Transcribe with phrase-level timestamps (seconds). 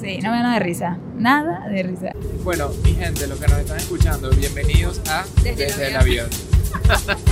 [0.00, 0.98] Sí, no me da nada de risa.
[1.16, 2.12] Nada de risa.
[2.42, 6.26] Bueno, mi gente, los que nos están escuchando, bienvenidos a Desde el Desde el avión.
[6.26, 7.18] avión.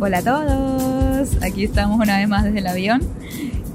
[0.00, 1.30] Hola a todos.
[1.42, 3.02] Aquí estamos una vez más desde el avión.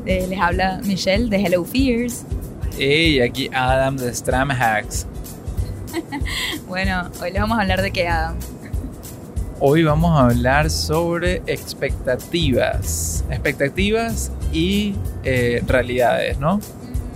[0.05, 2.23] Eh, les habla Michelle de Hello Fears.
[2.77, 5.07] Y aquí Adam de Stram Hacks.
[6.67, 8.35] Bueno, hoy les vamos a hablar de qué, Adam.
[9.59, 13.23] Hoy vamos a hablar sobre expectativas.
[13.29, 16.59] Expectativas y eh, realidades, ¿no?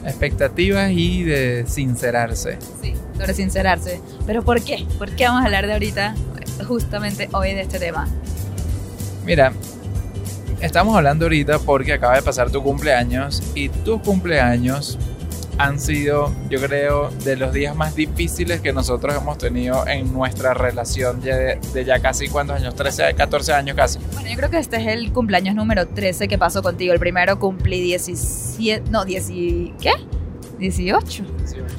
[0.05, 2.59] Expectativas y de sincerarse.
[2.81, 3.99] Sí, sobre sincerarse.
[4.27, 4.85] ¿Pero por qué?
[4.99, 6.13] ¿Por qué vamos a hablar de ahorita,
[6.67, 8.07] justamente hoy, de este tema?
[9.25, 9.51] Mira,
[10.61, 14.99] estamos hablando ahorita porque acaba de pasar tu cumpleaños y tus cumpleaños
[15.59, 20.53] han sido, yo creo, de los días más difíciles que nosotros hemos tenido en nuestra
[20.53, 23.99] relación de, de ya casi cuántos años, 13, 14 años casi.
[24.13, 26.93] Bueno, yo creo que este es el cumpleaños número 13 que pasó contigo.
[26.93, 29.91] El primero cumplí 17, no, 10, y- ¿qué?
[30.59, 31.23] 18.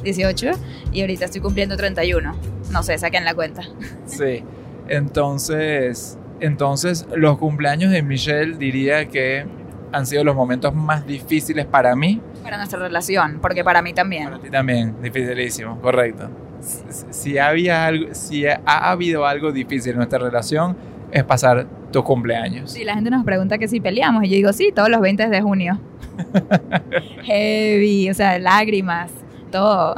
[0.03, 0.51] 18
[0.93, 2.35] y ahorita estoy cumpliendo 31.
[2.71, 3.63] No sé, saquen la cuenta.
[4.07, 4.43] Sí,
[4.89, 9.45] entonces, entonces los cumpleaños de Michelle diría que
[9.93, 14.25] han sido los momentos más difíciles para mí, Para nuestra relación, porque para mí también.
[14.25, 16.29] para ti también, dificilísimo, correcto.
[16.61, 20.77] Si, si había algo, si ha habido algo difícil en nuestra relación
[21.13, 22.71] es pasar tus cumpleaños.
[22.73, 25.29] Sí, la gente nos pregunta que si peleamos y yo digo, sí, todos los 20
[25.29, 25.81] de junio.
[27.25, 29.11] Heavy, o sea, lágrimas,
[29.51, 29.95] todo.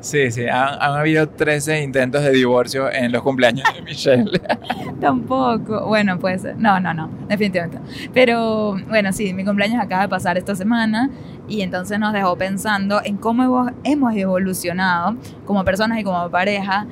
[0.00, 4.40] Sí, sí, han, han habido 13 intentos de divorcio en los cumpleaños de Michelle.
[5.00, 5.86] Tampoco.
[5.86, 7.78] Bueno, pues no, no, no, definitivamente.
[8.14, 11.10] Pero bueno, sí, mi cumpleaños acaba de pasar esta semana
[11.48, 16.86] y entonces nos dejó pensando en cómo hemos- evolucionado como personas y como pareja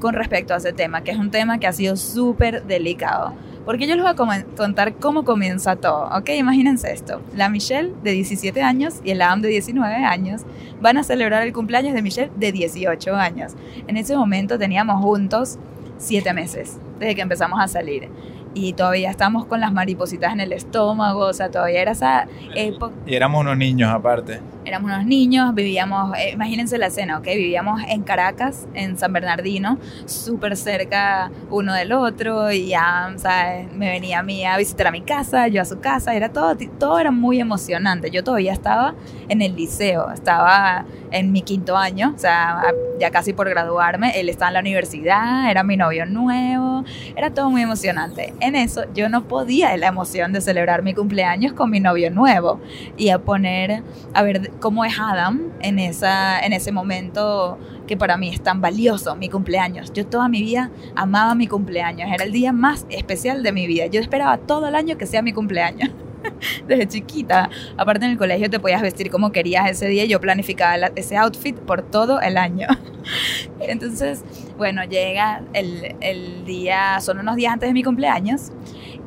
[0.00, 3.32] con respecto a ese tema, que es un tema que ha sido súper delicado.
[3.64, 6.28] Porque yo les voy a contar cómo comienza todo, ¿ok?
[6.38, 7.20] Imagínense esto.
[7.34, 10.42] La Michelle de 17 años y el Adam de 19 años
[10.80, 13.54] van a celebrar el cumpleaños de Michelle de 18 años.
[13.88, 15.58] En ese momento teníamos juntos
[15.98, 18.08] 7 meses desde que empezamos a salir.
[18.56, 22.94] Y todavía estamos con las maripositas en el estómago, o sea, todavía era esa época.
[23.04, 24.40] Y éramos unos niños aparte.
[24.64, 27.24] Éramos unos niños, vivíamos, eh, imagínense la escena, ¿ok?
[27.26, 33.70] Vivíamos en Caracas, en San Bernardino, súper cerca uno del otro y ya, ¿sabes?
[33.74, 36.56] Me venía a mí a visitar a mi casa, yo a su casa, era todo,
[36.78, 38.10] todo era muy emocionante.
[38.10, 38.94] Yo todavía estaba
[39.28, 42.62] en el liceo, estaba en mi quinto año, o sea,
[42.98, 46.84] ya casi por graduarme, él estaba en la universidad, era mi novio nuevo,
[47.14, 48.34] era todo muy emocionante.
[48.46, 52.60] En eso yo no podía la emoción de celebrar mi cumpleaños con mi novio nuevo
[52.96, 53.82] y a poner
[54.14, 57.58] a ver cómo es Adam en, esa, en ese momento
[57.88, 59.92] que para mí es tan valioso, mi cumpleaños.
[59.92, 63.86] Yo toda mi vida amaba mi cumpleaños, era el día más especial de mi vida.
[63.86, 65.90] Yo esperaba todo el año que sea mi cumpleaños.
[66.68, 70.76] Desde chiquita, aparte en el colegio te podías vestir como querías ese día, yo planificaba
[70.76, 72.68] la- ese outfit por todo el año.
[73.60, 74.24] Entonces,
[74.56, 78.52] bueno, llega el, el día, son unos días antes de mi cumpleaños,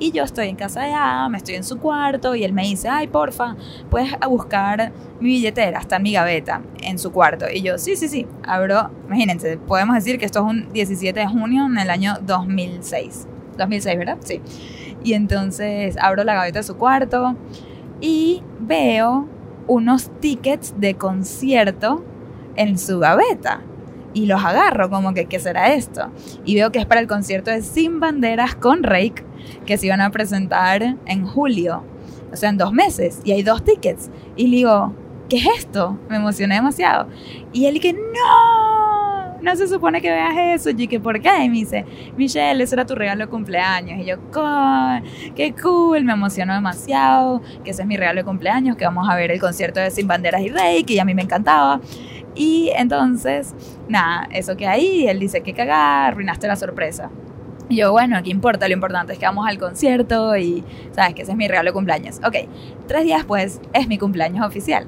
[0.01, 2.87] y yo estoy en casa de Adam, estoy en su cuarto, y él me dice,
[2.87, 3.55] ay, porfa,
[3.89, 7.45] puedes buscar mi billetera, está en mi gaveta, en su cuarto.
[7.53, 11.27] Y yo, sí, sí, sí, abro, imagínense, podemos decir que esto es un 17 de
[11.27, 13.27] junio en el año 2006.
[13.57, 14.17] 2006, ¿verdad?
[14.23, 14.41] Sí.
[15.03, 17.35] Y entonces abro la gaveta de su cuarto
[18.01, 19.27] y veo
[19.67, 22.03] unos tickets de concierto
[22.55, 23.61] en su gaveta.
[24.13, 26.07] Y los agarro como que, ¿qué será esto?
[26.43, 29.23] Y veo que es para el concierto de Sin Banderas con Rake,
[29.65, 31.83] que se iban a presentar en julio,
[32.31, 34.09] o sea, en dos meses, y hay dos tickets.
[34.35, 34.93] Y digo,
[35.29, 35.97] ¿qué es esto?
[36.09, 37.07] Me emocioné demasiado.
[37.53, 37.99] Y él que, no,
[39.41, 40.69] no se supone que veas eso.
[40.71, 41.29] Y que ¿por qué?
[41.43, 41.85] Y me dice,
[42.17, 43.99] Michelle, eso era tu regalo de cumpleaños.
[43.99, 45.01] Y yo, "Co-
[45.35, 49.15] qué cool, me emocionó demasiado, que ese es mi regalo de cumpleaños, que vamos a
[49.15, 51.79] ver el concierto de Sin Banderas y Rey, que a mí me encantaba.
[52.35, 53.53] Y entonces,
[53.87, 57.09] nada, eso que ahí, él dice, que cagar, arruinaste la sorpresa.
[57.71, 58.67] Y yo, bueno, ¿qué importa?
[58.67, 61.13] Lo importante es que vamos al concierto y, ¿sabes?
[61.13, 62.19] Que ese es mi regalo de cumpleaños.
[62.25, 62.35] Ok,
[62.87, 64.87] tres días después es mi cumpleaños oficial.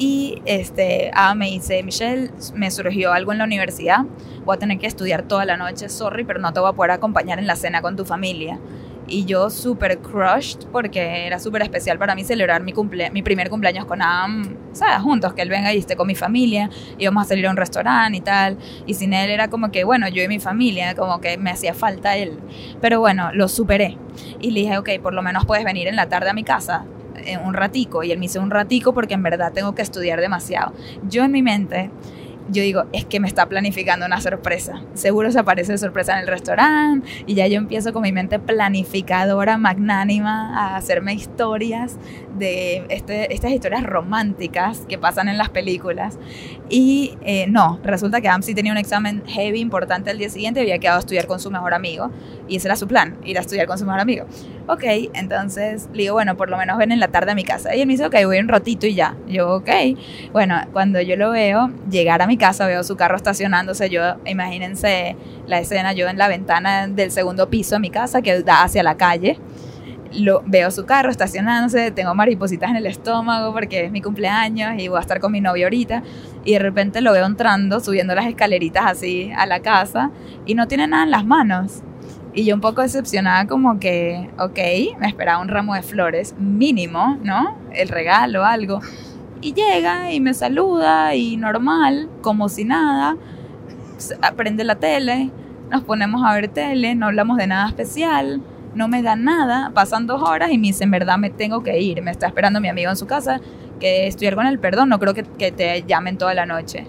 [0.00, 4.06] Y este, ah, me dice, Michelle, me surgió algo en la universidad,
[4.46, 6.92] voy a tener que estudiar toda la noche, sorry, pero no te voy a poder
[6.92, 8.58] acompañar en la cena con tu familia.
[9.06, 13.50] Y yo súper crushed porque era súper especial para mí celebrar mi, cumple mi primer
[13.50, 15.02] cumpleaños con Adam, ¿sabes?
[15.02, 18.16] Juntos, que él venga y esté con mi familia, íbamos a salir a un restaurante
[18.16, 18.56] y tal.
[18.86, 21.74] Y sin él era como que, bueno, yo y mi familia, como que me hacía
[21.74, 22.38] falta él.
[22.80, 23.98] Pero bueno, lo superé.
[24.40, 26.86] Y le dije, ok, por lo menos puedes venir en la tarde a mi casa
[27.26, 28.02] eh, un ratico.
[28.02, 30.72] Y él me hizo un ratico porque en verdad tengo que estudiar demasiado.
[31.08, 31.90] Yo en mi mente
[32.50, 34.82] yo digo, es que me está planificando una sorpresa.
[34.94, 38.38] Seguro se aparece de sorpresa en el restaurante y ya yo empiezo con mi mente
[38.38, 41.96] planificadora, magnánima, a hacerme historias
[42.38, 46.18] de este, estas historias románticas que pasan en las películas.
[46.68, 50.78] Y eh, no, resulta que Amsi tenía un examen heavy importante el día siguiente había
[50.78, 52.10] quedado a estudiar con su mejor amigo.
[52.48, 54.26] Y ese era su plan, ir a estudiar con su mejor amigo.
[54.72, 54.84] Ok,
[55.14, 57.74] entonces le digo, bueno, por lo menos ven en la tarde a mi casa.
[57.74, 59.16] Y él me dice, ok, voy un ratito y ya.
[59.26, 59.68] Yo, ok.
[60.32, 63.90] Bueno, cuando yo lo veo llegar a mi casa, veo su carro estacionándose.
[63.90, 65.16] Yo, imagínense
[65.48, 68.84] la escena, yo en la ventana del segundo piso de mi casa que da hacia
[68.84, 69.38] la calle
[70.12, 74.88] lo, veo su carro estacionándose, tengo maripositas en el estómago porque es mi cumpleaños y
[74.88, 76.02] voy a estar con mi novio ahorita.
[76.44, 80.10] Y de repente lo veo entrando, subiendo las escaleritas así a la casa
[80.46, 81.82] y no tiene nada en las manos.
[82.32, 84.58] Y yo un poco decepcionada como que, ok,
[85.00, 87.56] me esperaba un ramo de flores mínimo, ¿no?
[87.72, 88.80] El regalo, algo.
[89.40, 93.16] Y llega y me saluda y normal, como si nada.
[94.36, 95.30] Prende la tele,
[95.70, 98.42] nos ponemos a ver tele, no hablamos de nada especial
[98.74, 101.80] no me da nada, pasan dos horas y me dice, en verdad me tengo que
[101.80, 103.40] ir, me está esperando mi amigo en su casa,
[103.78, 106.86] que estudiar con el perdón, no creo que, te llamen toda la noche.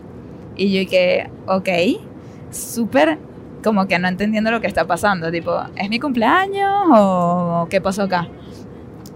[0.56, 1.70] Y yo que, ok,
[2.52, 3.18] súper
[3.64, 8.04] como que no entendiendo lo que está pasando, tipo, ¿es mi cumpleaños o qué pasó
[8.04, 8.28] acá?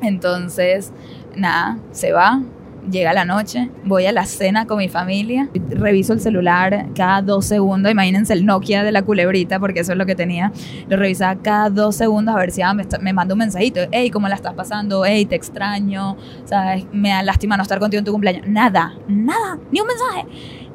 [0.02, 0.92] Entonces,
[1.36, 2.42] nada, se va,
[2.90, 7.46] llega la noche, voy a la cena con mi familia, reviso el celular cada dos
[7.46, 10.52] segundos, imagínense el Nokia de la culebrita, porque eso es lo que tenía,
[10.88, 14.10] lo revisaba cada dos segundos a ver si ah, me, me manda un mensajito, hey,
[14.10, 15.06] ¿cómo la estás pasando?
[15.06, 16.86] Hey, te extraño, ¿sabes?
[16.92, 18.48] Me da lástima no estar contigo en tu cumpleaños.
[18.48, 20.26] Nada, nada, ni un mensaje.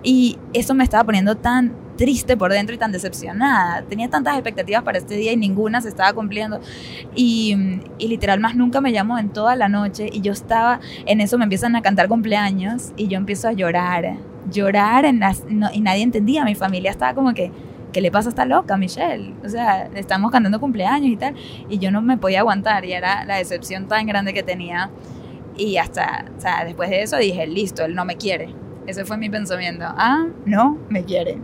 [0.02, 3.82] Y eso me estaba poniendo tan triste por dentro y tan decepcionada.
[3.82, 6.58] Tenía tantas expectativas para este día y ninguna se estaba cumpliendo.
[7.14, 7.54] Y,
[7.98, 11.36] y, literal más nunca me llamó en toda la noche y yo estaba en eso,
[11.36, 14.16] me empiezan a cantar cumpleaños y yo empiezo a llorar,
[14.50, 15.44] llorar en las,
[15.74, 17.52] y nadie entendía, mi familia estaba como que...
[17.92, 19.34] ¿Qué le pasa a esta loca, Michelle?
[19.44, 21.34] O sea, estamos cantando cumpleaños y tal.
[21.68, 24.90] Y yo no me podía aguantar y era la decepción tan grande que tenía.
[25.56, 28.54] Y hasta, o sea, después de eso dije, listo, él no me quiere
[28.86, 29.84] ese fue mi pensamiento.
[29.86, 31.38] Ah, no, me quiere.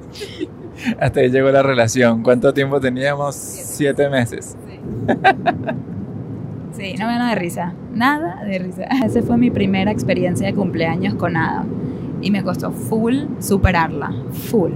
[1.00, 2.22] Hasta ahí llegó la relación.
[2.22, 3.34] ¿Cuánto tiempo teníamos?
[3.34, 4.56] Siete, meses.
[4.66, 4.80] Sí.
[6.72, 7.72] sí, no me da de risa.
[7.94, 8.82] Nada de risa.
[9.04, 11.66] Esa fue mi primera experiencia de cumpleaños con Adam.
[12.20, 14.12] Y me costó full superarla.
[14.32, 14.72] Full.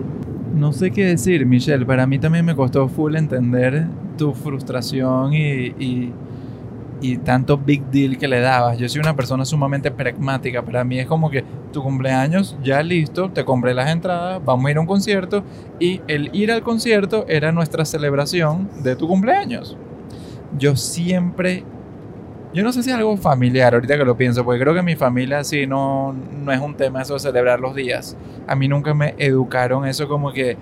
[0.55, 1.85] No sé qué decir, Michelle.
[1.87, 3.87] Para mí también me costó full entender
[4.17, 6.13] tu frustración y y
[7.19, 8.79] tanto big deal que le dabas.
[8.79, 10.63] Yo soy una persona sumamente pragmática.
[10.63, 14.71] Para mí es como que tu cumpleaños ya listo, te compré las entradas, vamos a
[14.71, 15.45] ir a un concierto
[15.79, 19.77] y el ir al concierto era nuestra celebración de tu cumpleaños.
[20.59, 21.65] Yo siempre,
[22.53, 24.97] yo no sé si es algo familiar ahorita que lo pienso, porque creo que mi
[24.97, 28.17] familia sí no, no es un tema eso de celebrar los días.
[28.47, 30.57] A mí nunca me educaron eso como que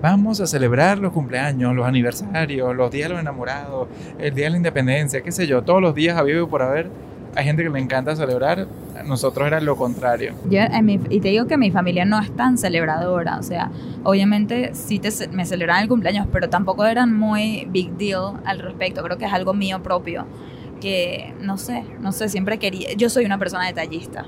[0.00, 3.88] vamos a celebrar los cumpleaños, los aniversarios, los días de los enamorados,
[4.18, 6.90] el día de la independencia, qué sé yo, todos los días a vivo por haber.
[7.36, 8.68] Hay gente que le encanta celebrar,
[9.06, 10.34] nosotros era lo contrario.
[10.48, 10.60] Yo,
[11.10, 13.72] y te digo que mi familia no es tan celebradora, o sea,
[14.04, 19.02] obviamente sí te, me celebraban el cumpleaños, pero tampoco eran muy big deal al respecto,
[19.02, 20.26] creo que es algo mío propio,
[20.80, 24.26] que no sé, no sé, siempre quería, yo soy una persona detallista,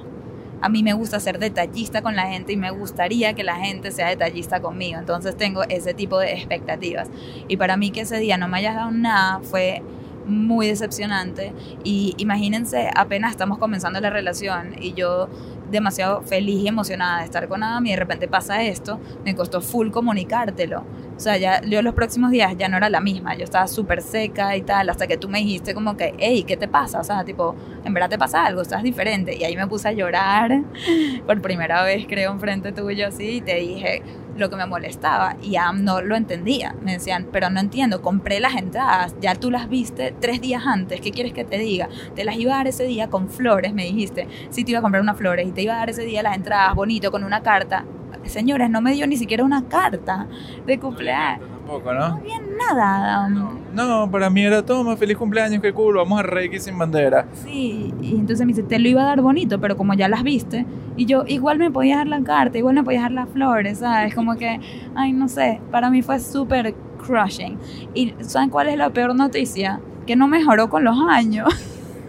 [0.61, 3.93] a mí me gusta ser detallista con la gente y me gustaría que la gente
[3.93, 4.99] sea detallista conmigo.
[4.99, 7.09] Entonces tengo ese tipo de expectativas.
[7.49, 9.83] Y para mí que ese día no me hayas dado nada fue
[10.27, 11.53] muy decepcionante.
[11.85, 15.29] Y imagínense, apenas estamos comenzando la relación y yo
[15.71, 19.61] demasiado feliz y emocionada de estar con Adam y de repente pasa esto, me costó
[19.61, 20.85] full comunicártelo.
[21.17, 24.03] O sea, ya yo los próximos días ya no era la misma, yo estaba súper
[24.03, 27.01] seca y tal, hasta que tú me dijiste como que, hey, ¿qué te pasa?
[27.01, 27.55] O sea, tipo,
[27.85, 29.35] en verdad te pasa algo, estás diferente.
[29.35, 30.63] Y ahí me puse a llorar
[31.27, 34.03] por primera vez, creo, enfrente tuyo así, y te dije
[34.39, 35.37] lo que me molestaba.
[35.43, 36.75] Y Adam no lo entendía.
[36.83, 41.01] Me decían, pero no entiendo, compré las entradas, ya tú las viste tres días antes,
[41.01, 41.89] ¿qué quieres que te diga?
[42.15, 44.29] Te las iba a dar ese día con flores, me dijiste.
[44.51, 46.37] Sí, te iba a comprar unas flores y te iba a dar ese día las
[46.37, 47.85] entradas bonito con una carta
[48.29, 50.27] señores, no me dio ni siquiera una carta
[50.67, 51.49] de cumpleaños.
[51.49, 52.09] Tampoco, ¿no?
[52.11, 53.29] No bien nada.
[53.29, 57.27] No, para mí era toma, feliz cumpleaños, qué cool, vamos a Reiki sin bandera.
[57.33, 60.23] Sí, y entonces me dice, te lo iba a dar bonito, pero como ya las
[60.23, 60.65] viste,
[60.97, 64.15] y yo igual me podía dar la carta, igual me podía dar las flores, ¿sabes?
[64.15, 64.61] Como que,
[64.95, 67.59] ay, no sé, para mí fue súper crushing.
[67.95, 69.81] ¿Y saben cuál es la peor noticia?
[70.07, 71.49] Que no mejoró con los años.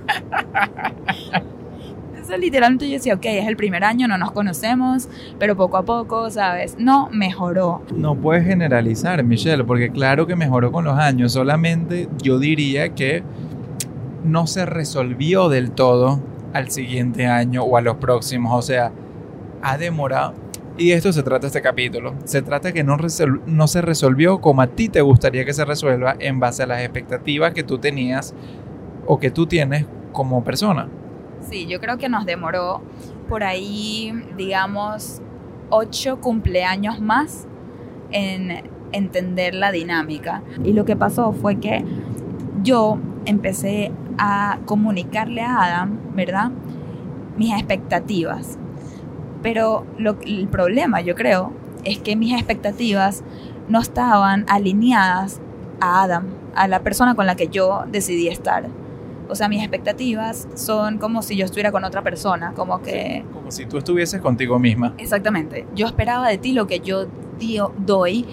[2.36, 5.08] literalmente yo decía, ok, es el primer año, no nos conocemos,
[5.40, 6.76] pero poco a poco, ¿sabes?
[6.78, 7.84] No mejoró.
[7.96, 13.24] No puedes generalizar, Michelle, porque claro que mejoró con los años, solamente yo diría que
[14.24, 16.20] no se resolvió del todo
[16.54, 18.92] al siguiente año o a los próximos, o sea,
[19.62, 20.34] ha demorado.
[20.78, 22.14] Y de esto se trata este capítulo.
[22.26, 22.98] Se trata que no,
[23.48, 26.82] no se resolvió como a ti te gustaría que se resuelva en base a las
[26.82, 28.36] expectativas que tú tenías
[29.08, 30.88] o que tú tienes como persona.
[31.50, 32.82] Sí, yo creo que nos demoró
[33.30, 35.22] por ahí, digamos,
[35.70, 37.48] ocho cumpleaños más
[38.12, 40.44] en entender la dinámica.
[40.64, 41.86] Y lo que pasó fue que
[42.64, 46.52] yo empecé a comunicarle a Adam, ¿verdad?
[47.38, 48.58] Mis expectativas.
[49.42, 49.86] Pero
[50.26, 53.24] el problema, yo creo, es que mis expectativas
[53.70, 55.40] no estaban alineadas
[55.80, 56.26] a Adam,
[56.56, 58.68] a la persona con la que yo decidí estar.
[59.30, 63.24] O sea, mis expectativas son como si yo estuviera con otra persona, como que...
[63.34, 64.94] Como si tú estuvieses contigo misma.
[64.98, 65.68] Exactamente.
[65.76, 67.08] Yo esperaba de ti lo que yo
[67.86, 68.26] doy,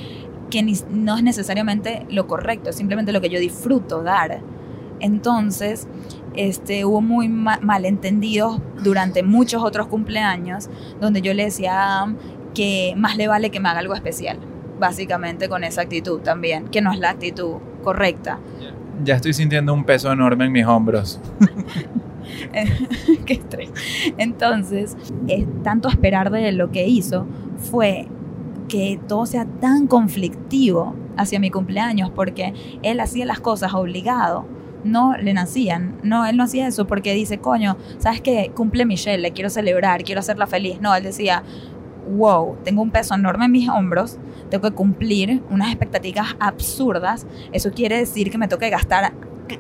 [0.50, 4.40] que no es necesariamente lo correcto, es simplemente lo que yo disfruto dar.
[5.00, 5.88] Entonces,
[6.34, 10.68] este, hubo muy malentendidos durante muchos otros cumpleaños
[11.00, 12.06] donde yo le decía
[12.54, 14.38] que más le vale que me haga algo especial,
[14.78, 18.38] básicamente con esa actitud también, que no es la actitud correcta.
[19.02, 21.20] Ya estoy sintiendo un peso enorme en mis hombros.
[23.26, 23.70] Qué estrés.
[24.18, 24.96] Entonces,
[25.28, 27.26] es tanto esperar de lo que hizo
[27.58, 28.06] fue
[28.68, 34.46] que todo sea tan conflictivo hacia mi cumpleaños porque él hacía las cosas obligado
[34.84, 35.96] no le nacían.
[36.02, 38.52] No, él no hacía eso porque dice, coño, ¿sabes qué?
[38.54, 40.80] Cumple Michelle, le quiero celebrar, quiero hacerla feliz.
[40.80, 41.42] No, él decía,
[42.16, 44.18] wow, tengo un peso enorme en mis hombros,
[44.54, 47.26] tengo que cumplir unas expectativas absurdas.
[47.50, 49.12] Eso quiere decir que me que gastar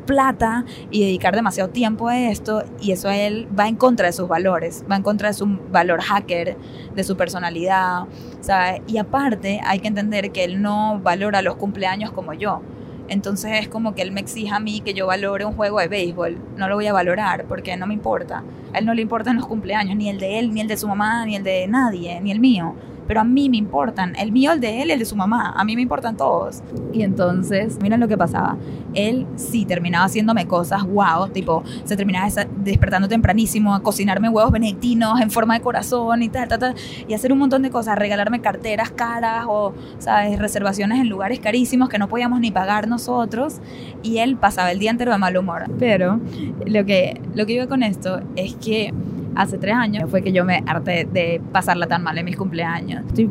[0.06, 4.12] plata y dedicar demasiado tiempo a esto y eso a él va en contra de
[4.12, 6.56] sus valores, va en contra de su valor hacker,
[6.94, 8.04] de su personalidad,
[8.40, 8.82] ¿sabes?
[8.86, 12.62] Y aparte hay que entender que él no valora los cumpleaños como yo.
[13.08, 15.88] Entonces es como que él me exija a mí que yo valore un juego de
[15.88, 16.38] béisbol.
[16.56, 18.44] No lo voy a valorar porque no me importa.
[18.72, 20.86] A él no le importan los cumpleaños, ni el de él, ni el de su
[20.86, 24.14] mamá, ni el de nadie, ni el mío pero a mí me importan.
[24.16, 25.52] El mío, el de él, el de su mamá.
[25.56, 26.62] A mí me importan todos.
[26.92, 28.56] Y entonces, miren lo que pasaba.
[28.94, 35.20] Él sí terminaba haciéndome cosas wow, tipo, se terminaba despertando tempranísimo a cocinarme huevos benedictinos
[35.20, 36.74] en forma de corazón y tal, tal, tal,
[37.08, 41.88] y hacer un montón de cosas, regalarme carteras caras o, ¿sabes?, reservaciones en lugares carísimos
[41.88, 43.60] que no podíamos ni pagar nosotros.
[44.02, 45.64] Y él pasaba el día entero de mal humor.
[45.78, 46.20] Pero
[46.66, 48.92] lo que, lo que iba con esto es que
[49.36, 53.04] hace tres años fue que yo me harté de pasarla tan mal en mis cumpleaños.
[53.06, 53.26] Estoy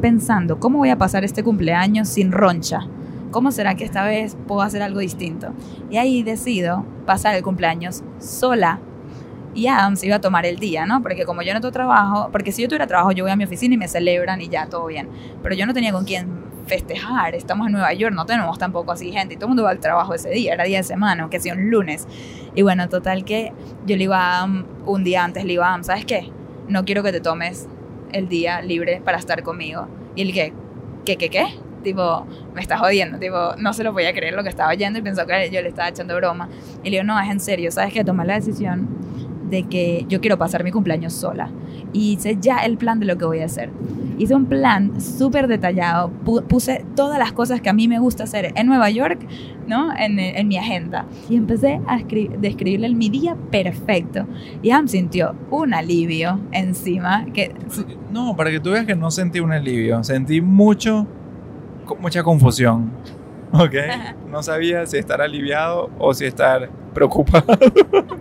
[0.00, 2.86] pensando, ¿cómo voy a pasar este cumpleaños sin roncha?
[3.30, 5.48] ¿Cómo será que esta vez puedo hacer algo distinto?
[5.90, 8.80] Y ahí decido pasar el cumpleaños sola.
[9.54, 11.02] Y Adam se iba a tomar el día, ¿no?
[11.02, 13.44] Porque como yo no tengo trabajo, porque si yo tuviera trabajo, yo voy a mi
[13.44, 15.08] oficina y me celebran y ya, todo bien.
[15.42, 19.10] Pero yo no tenía con quién festejar, estamos en Nueva York, no tenemos tampoco así
[19.10, 21.40] gente, y todo el mundo va al trabajo ese día, era día de semana, que
[21.40, 22.06] sea un lunes.
[22.54, 23.52] Y bueno, total que
[23.86, 26.30] yo le iba a, un día antes, le iba a, ¿sabes qué?
[26.68, 27.68] No quiero que te tomes
[28.12, 29.88] el día libre para estar conmigo.
[30.14, 30.52] Y él que,
[31.04, 31.46] ¿qué, qué, qué?
[31.82, 35.02] Tipo, me estás jodiendo, tipo, no se lo podía creer lo que estaba oyendo y
[35.02, 36.48] pensó que yo le estaba echando broma.
[36.82, 38.04] Y le digo, no, es en serio, ¿sabes qué?
[38.04, 38.88] Tomé la decisión
[39.50, 41.50] de que yo quiero pasar mi cumpleaños sola.
[41.92, 43.70] Y hice ya el plan de lo que voy a hacer.
[44.18, 46.10] Hice un plan súper detallado,
[46.48, 49.20] puse todas las cosas que a mí me gusta hacer en Nueva York,
[49.68, 49.96] ¿no?
[49.96, 51.06] En, en mi agenda.
[51.30, 51.98] Y empecé a
[52.38, 54.26] describirle mi día perfecto.
[54.62, 57.26] Y Am sintió un alivio encima.
[57.32, 57.54] Que...
[58.12, 61.06] No, para que tú veas que no sentí un alivio, sentí mucho,
[62.00, 62.90] mucha confusión.
[63.52, 63.74] ¿Ok?
[64.30, 67.46] No sabía si estar aliviado o si estar preocupado.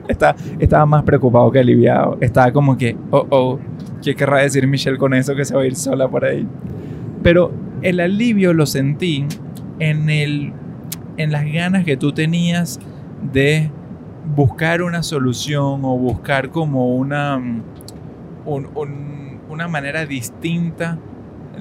[0.59, 2.17] estaba más preocupado que aliviado.
[2.21, 3.59] Estaba como que, oh, oh,
[4.01, 6.47] ¿qué querrá decir Michelle con eso que se va a ir sola por ahí?
[7.23, 9.25] Pero el alivio lo sentí
[9.79, 10.53] en, el,
[11.17, 12.79] en las ganas que tú tenías
[13.33, 13.69] de
[14.35, 17.41] buscar una solución o buscar como una,
[18.45, 20.97] una manera distinta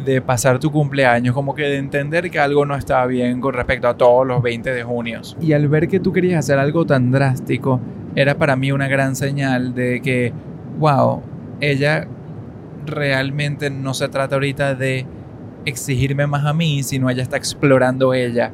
[0.05, 3.88] de pasar tu cumpleaños, como que de entender que algo no estaba bien con respecto
[3.88, 5.21] a todos los 20 de junio.
[5.41, 7.81] Y al ver que tú querías hacer algo tan drástico,
[8.15, 10.33] era para mí una gran señal de que,
[10.79, 11.23] wow,
[11.61, 12.07] ella
[12.87, 15.07] realmente no se trata ahorita de
[15.65, 18.53] exigirme más a mí, sino ella está explorando ella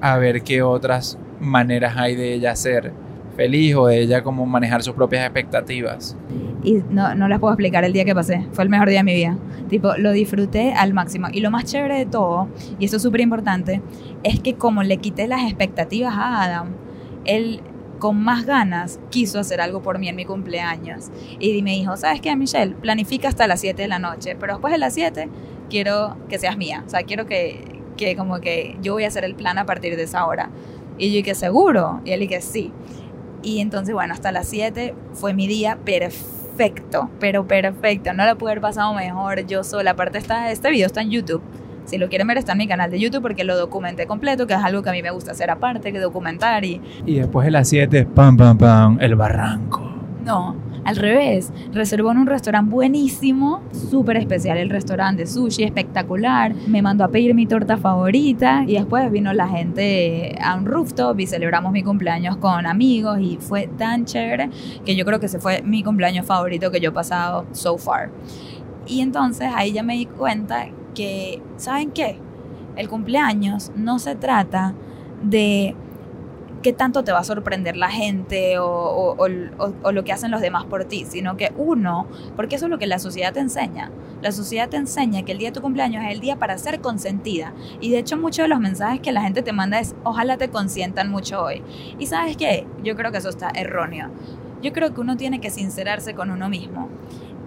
[0.00, 2.92] a ver qué otras maneras hay de ella ser
[3.36, 6.16] feliz o de ella como manejar sus propias expectativas.
[6.62, 8.46] Y no, no las puedo explicar el día que pasé.
[8.52, 9.36] Fue el mejor día de mi vida.
[9.68, 11.28] Tipo, lo disfruté al máximo.
[11.32, 12.48] Y lo más chévere de todo,
[12.78, 13.80] y esto es súper importante,
[14.22, 16.68] es que como le quité las expectativas a Adam,
[17.24, 17.60] él
[17.98, 21.10] con más ganas quiso hacer algo por mí en mi cumpleaños.
[21.38, 22.74] Y me dijo, ¿sabes qué, Michelle?
[22.74, 25.28] Planifica hasta las 7 de la noche, pero después de las 7
[25.70, 26.82] quiero que seas mía.
[26.84, 29.96] O sea, quiero que, que como que yo voy a hacer el plan a partir
[29.96, 30.50] de esa hora.
[30.98, 32.00] Y yo dije, ¿seguro?
[32.04, 32.72] Y él dije, sí.
[33.42, 36.32] Y entonces, bueno, hasta las 7 fue mi día perfecto
[37.18, 38.12] pero perfecto.
[38.12, 39.92] No lo pude haber pasado mejor yo sola.
[39.92, 41.42] Aparte, está, este video está en YouTube.
[41.84, 44.54] Si lo quieren ver, está en mi canal de YouTube porque lo documenté completo, que
[44.54, 46.80] es algo que a mí me gusta hacer aparte, que documentar y...
[47.04, 49.82] Y después de las 7, pam, pam, pam, el barranco.
[50.24, 56.54] No, al revés, reservó en un restaurante buenísimo, súper especial el restaurante, sushi espectacular.
[56.66, 61.18] Me mandó a pedir mi torta favorita y después vino la gente a un rooftop
[61.20, 64.50] y celebramos mi cumpleaños con amigos y fue tan chévere
[64.84, 68.10] que yo creo que ese fue mi cumpleaños favorito que yo he pasado so far.
[68.86, 72.18] Y entonces ahí ya me di cuenta que, ¿saben qué?
[72.76, 74.74] El cumpleaños no se trata
[75.22, 75.76] de
[76.62, 80.84] qué tanto te va a sorprender la gente o, lo que hacen los demás por
[80.84, 83.90] ti, sino que uno, porque eso es lo que la sociedad te enseña.
[84.22, 86.80] La sociedad te enseña que el día de tu cumpleaños es el día para ser
[86.80, 87.52] consentida.
[87.80, 90.48] Y de hecho muchos de los mensajes que la gente te manda es, ojalá te
[90.48, 91.62] consientan mucho hoy.
[91.98, 94.10] Y sabes qué, yo creo que eso está erróneo.
[94.62, 96.88] Yo creo que uno tiene que sincerarse con uno mismo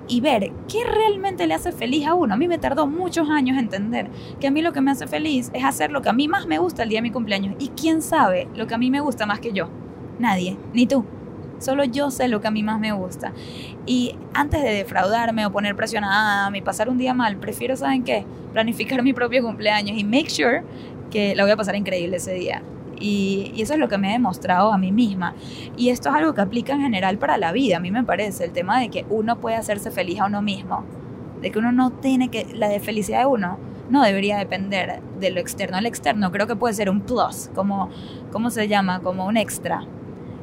[0.07, 2.33] y ver qué realmente le hace feliz a uno.
[2.33, 4.09] A mí me tardó muchos años entender
[4.39, 6.47] que a mí lo que me hace feliz es hacer lo que a mí más
[6.47, 7.55] me gusta el día de mi cumpleaños.
[7.59, 9.69] ¿Y quién sabe lo que a mí me gusta más que yo?
[10.19, 11.05] Nadie, ni tú.
[11.59, 13.33] Solo yo sé lo que a mí más me gusta.
[13.85, 18.03] Y antes de defraudarme o poner presión a mí, pasar un día mal, prefiero, ¿saben
[18.03, 18.25] qué?
[18.53, 20.63] Planificar mi propio cumpleaños y make sure
[21.09, 22.61] que la voy a pasar increíble ese día.
[22.99, 25.33] Y, eso es lo que me he demostrado a mí misma.
[25.77, 28.45] Y esto es algo que aplica en general para la vida, a mí me parece,
[28.45, 30.83] el tema de que uno puede hacerse feliz a uno mismo,
[31.41, 33.57] de que uno no tiene que, la felicidad de uno
[33.89, 35.77] no debería depender de lo externo.
[35.77, 37.89] El externo creo que puede ser un plus, como,
[38.31, 39.01] ¿cómo se llama?
[39.01, 39.85] Como un extra,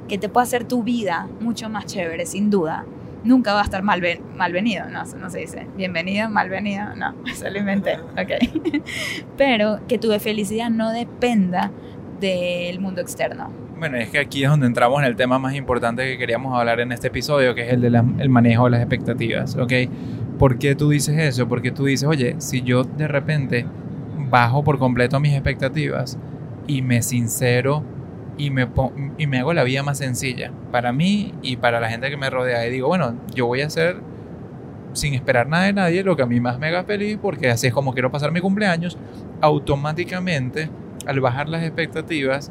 [0.09, 2.85] que te puede hacer tu vida mucho más chévere, sin duda.
[3.25, 4.03] Nunca va a estar mal
[4.37, 5.69] malvenido, no, no se dice.
[5.77, 8.83] Bienvenido, malvenido, no, se lo inventé, ok.
[9.37, 11.71] Pero que tu felicidad no dependa
[12.23, 13.51] del mundo externo.
[13.79, 16.79] Bueno, es que aquí es donde entramos en el tema más importante que queríamos hablar
[16.79, 19.73] en este episodio, que es el del manejo de las expectativas, ¿ok?
[20.39, 21.49] ¿Por qué tú dices eso?
[21.49, 23.67] Porque tú dices, oye, si yo de repente
[24.31, 26.17] bajo por completo mis expectativas
[26.69, 27.83] y me sincero
[28.39, 28.69] y me,
[29.19, 32.31] y me hago la vida más sencilla para mí y para la gente que me
[32.31, 33.97] rodea y digo, bueno, yo voy a hacer
[34.93, 37.67] sin esperar nada de nadie lo que a mí más me haga feliz porque así
[37.67, 38.97] es como quiero pasar mi cumpleaños,
[39.41, 40.71] automáticamente
[41.07, 42.51] al bajar las expectativas,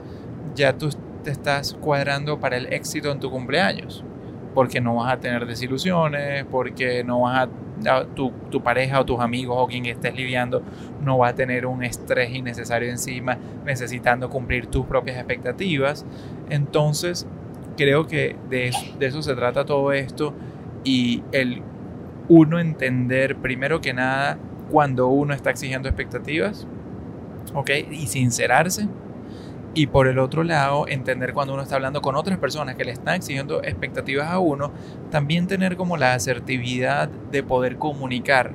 [0.55, 0.89] ya tú
[1.23, 4.03] te estás cuadrando para el éxito en tu cumpleaños.
[4.53, 7.47] Porque no vas a tener desilusiones, porque no vas
[7.87, 10.61] a, tu, pareja o tus amigos o quien estés lidiando
[11.01, 16.05] no va a tener un estrés innecesario encima necesitando cumplir tus propias expectativas.
[16.49, 17.25] Entonces,
[17.77, 20.33] creo que de eso se trata todo esto
[20.83, 21.61] y el
[22.27, 24.37] uno entender primero que nada
[24.71, 26.65] cuando uno está exigiendo expectativas,
[27.91, 28.87] Y sincerarse.
[29.73, 32.91] Y por el otro lado, entender cuando uno está hablando con otras personas que le
[32.91, 34.71] están exigiendo expectativas a uno,
[35.11, 38.51] también tener como la asertividad de poder comunicar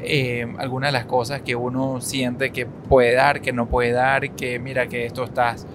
[0.00, 4.30] eh, algunas de las cosas que uno siente que puede dar, que no puede dar,
[4.32, 5.66] que mira que esto estás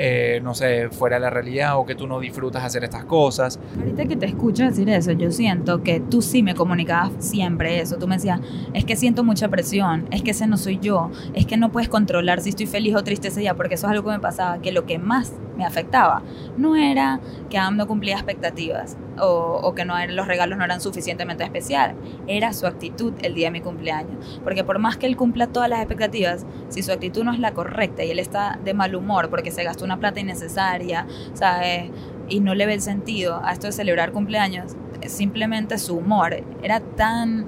[0.00, 3.58] eh, no sé, fuera de la realidad o que tú no disfrutas hacer estas cosas.
[3.78, 7.96] Ahorita que te escucho decir eso, yo siento que tú sí me comunicabas siempre eso.
[7.96, 8.40] Tú me decías,
[8.74, 11.88] es que siento mucha presión, es que ese no soy yo, es que no puedes
[11.88, 14.60] controlar si estoy feliz o triste ese día, porque eso es algo que me pasaba,
[14.60, 16.22] que lo que más me afectaba
[16.56, 21.42] no era que Adam no cumplía expectativas o, que no los regalos no eran suficientemente
[21.44, 24.40] especiales, era su actitud el día de mi cumpleaños.
[24.44, 27.52] Porque por más que él cumpla todas las expectativas, si su actitud no es la
[27.52, 31.90] correcta y él está de mal humor porque se gastó una plata innecesaria, ¿sabes?
[32.28, 34.76] Y no le ve el sentido a esto de celebrar cumpleaños.
[35.06, 37.46] Simplemente su humor era tan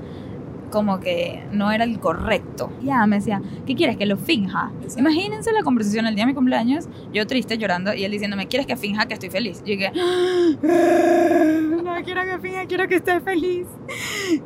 [0.70, 2.72] como que no era el correcto.
[2.82, 4.72] Ya me decía, ¿qué quieres que lo finja?
[4.96, 8.66] Imagínense la conversación el día de mi cumpleaños, yo triste, llorando, y él diciéndome, ¿quieres
[8.66, 9.62] que finja que estoy feliz?
[9.64, 9.92] Y yo dije,
[11.82, 13.66] no quiero que finja, quiero que esté feliz.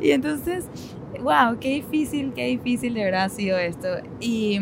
[0.00, 0.66] Y entonces,
[1.20, 3.88] wow, qué difícil, qué difícil de verdad ha sido esto.
[4.20, 4.58] Y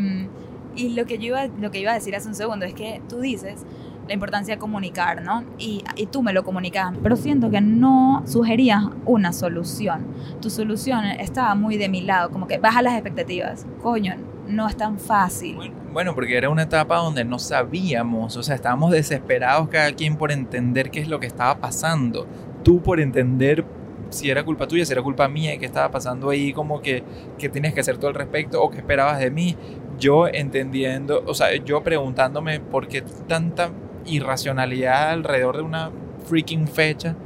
[0.74, 3.02] y lo que, yo iba, lo que iba a decir hace un segundo es que
[3.08, 3.64] tú dices
[4.06, 5.44] la importancia de comunicar, ¿no?
[5.58, 10.06] Y, y tú me lo comunicabas, pero siento que no sugerías una solución.
[10.40, 13.66] Tu solución estaba muy de mi lado, como que baja las expectativas.
[13.82, 14.14] Coño,
[14.48, 15.56] no es tan fácil.
[15.92, 20.32] Bueno, porque era una etapa donde no sabíamos, o sea, estábamos desesperados cada quien por
[20.32, 22.26] entender qué es lo que estaba pasando.
[22.62, 23.64] Tú por entender
[24.10, 27.02] si era culpa tuya, si era culpa mía, qué estaba pasando ahí, como que,
[27.38, 29.56] que tienes que hacer todo al respecto o qué esperabas de mí
[29.98, 33.70] yo entendiendo, o sea, yo preguntándome por qué tanta
[34.06, 35.90] irracionalidad alrededor de una
[36.26, 37.16] freaking fecha,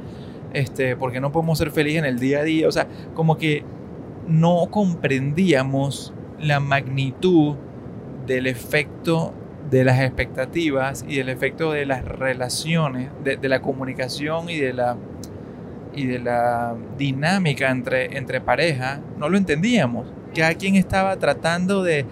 [0.53, 3.37] este, por qué no podemos ser felices en el día a día, o sea, como
[3.37, 3.63] que
[4.27, 7.55] no comprendíamos la magnitud
[8.25, 9.33] del efecto
[9.69, 14.97] de las expectativas y del efecto de las relaciones, de, la comunicación y de la
[15.93, 20.07] y de la dinámica entre, entre pareja, no lo entendíamos.
[20.35, 22.05] Cada quien estaba tratando de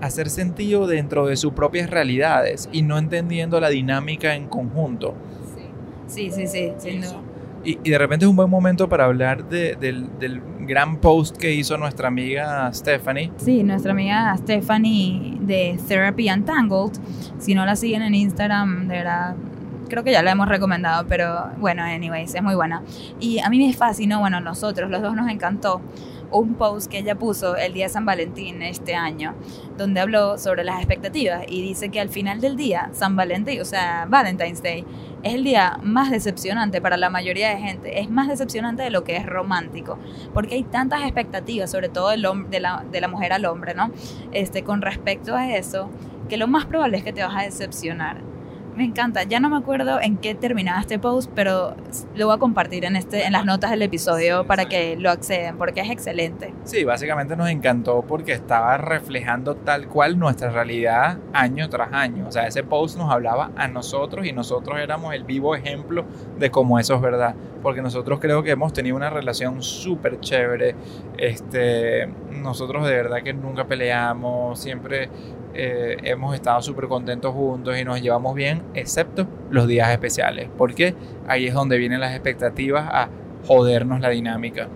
[0.00, 5.14] hacer sentido dentro de sus propias realidades y no entendiendo la dinámica en conjunto.
[6.06, 7.00] Sí, sí, sí, sí
[7.64, 11.36] y, y, de repente es un buen momento para hablar de, del, del, gran post
[11.36, 13.32] que hizo nuestra amiga Stephanie.
[13.38, 16.92] Sí, nuestra amiga Stephanie de Therapy Untangled.
[17.38, 19.34] Si no la siguen en Instagram, de verdad,
[19.88, 22.82] creo que ya la hemos recomendado, pero bueno, anyways, es muy buena.
[23.18, 25.80] Y a mí me fascinó, bueno, nosotros, los dos nos encantó
[26.30, 29.34] un post que ella puso el día de San Valentín este año,
[29.76, 33.64] donde habló sobre las expectativas y dice que al final del día, San Valentín, o
[33.64, 34.84] sea, Valentine's Day,
[35.22, 39.04] es el día más decepcionante para la mayoría de gente, es más decepcionante de lo
[39.04, 39.98] que es romántico,
[40.32, 42.16] porque hay tantas expectativas, sobre todo de,
[42.60, 43.90] la, de la mujer al hombre, ¿no?
[44.32, 45.90] Este, con respecto a eso,
[46.28, 48.22] que lo más probable es que te vas a decepcionar
[48.80, 49.24] me encanta.
[49.24, 51.76] Ya no me acuerdo en qué terminaba este post, pero
[52.16, 55.58] lo voy a compartir en, este, en las notas del episodio para que lo acceden,
[55.58, 56.54] porque es excelente.
[56.64, 62.26] Sí, básicamente nos encantó porque estaba reflejando tal cual nuestra realidad año tras año.
[62.26, 66.06] O sea, ese post nos hablaba a nosotros y nosotros éramos el vivo ejemplo
[66.38, 67.34] de cómo eso es verdad.
[67.62, 70.74] Porque nosotros creo que hemos tenido una relación súper chévere.
[71.18, 75.10] Este, nosotros de verdad que nunca peleamos, siempre
[75.54, 80.94] eh, hemos estado súper contentos juntos y nos llevamos bien, excepto los días especiales, porque
[81.26, 83.08] ahí es donde vienen las expectativas a
[83.46, 84.68] jodernos la dinámica.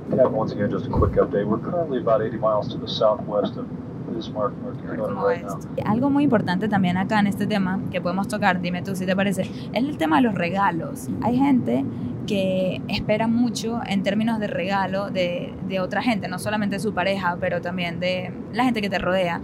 [5.85, 9.15] Algo muy importante también acá en este tema que podemos tocar, dime tú si te
[9.17, 11.09] parece, es el tema de los regalos.
[11.23, 11.85] Hay gente
[12.27, 16.95] que espera mucho en términos de regalo de, de, otra gente, no solamente de su
[16.95, 19.41] pareja, pero también de la gente que te rodea.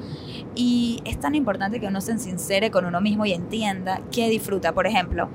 [0.54, 4.72] Y es tan importante que uno se sincere con uno mismo y entienda qué disfruta.
[4.72, 5.28] Por ejemplo,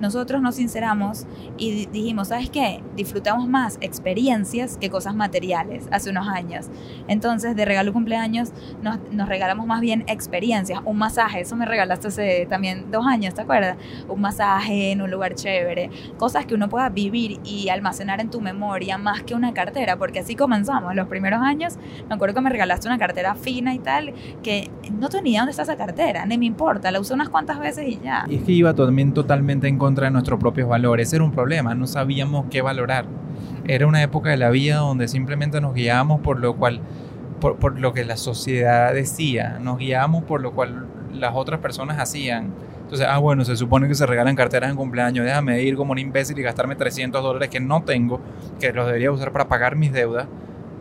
[0.00, 1.26] nosotros nos sinceramos
[1.58, 2.82] y dijimos, ¿sabes qué?
[2.96, 6.66] Disfrutamos más experiencias que cosas materiales hace unos años.
[7.08, 8.52] Entonces, de regalo cumpleaños,
[8.82, 10.80] nos, nos regalamos más bien experiencias.
[10.84, 13.76] Un masaje, eso me regalaste hace también dos años, ¿te acuerdas?
[14.08, 15.90] Un masaje en un lugar chévere.
[16.16, 20.20] Cosas que uno pueda vivir y almacenar en tu memoria más que una cartera, porque
[20.20, 20.94] así comenzamos.
[20.94, 21.76] Los primeros años,
[22.08, 25.62] me acuerdo que me regalaste una cartera fina y tal, que no tenía dónde está
[25.62, 28.24] esa cartera, ni me importa, la usé unas cuantas veces y ya.
[28.28, 31.12] Y es que iba también totalmente en contra de nuestros propios valores.
[31.12, 33.04] Era un problema, no sabíamos qué valorar.
[33.66, 36.80] Era una época de la vida donde simplemente nos guiábamos por lo cual,
[37.38, 41.98] por, por lo que la sociedad decía, nos guiábamos por lo cual las otras personas
[41.98, 42.54] hacían.
[42.80, 45.98] Entonces, ah, bueno, se supone que se regalan carteras en cumpleaños, déjame ir como un
[45.98, 48.20] imbécil y gastarme 300 dólares que no tengo,
[48.58, 50.26] que los debería usar para pagar mis deudas,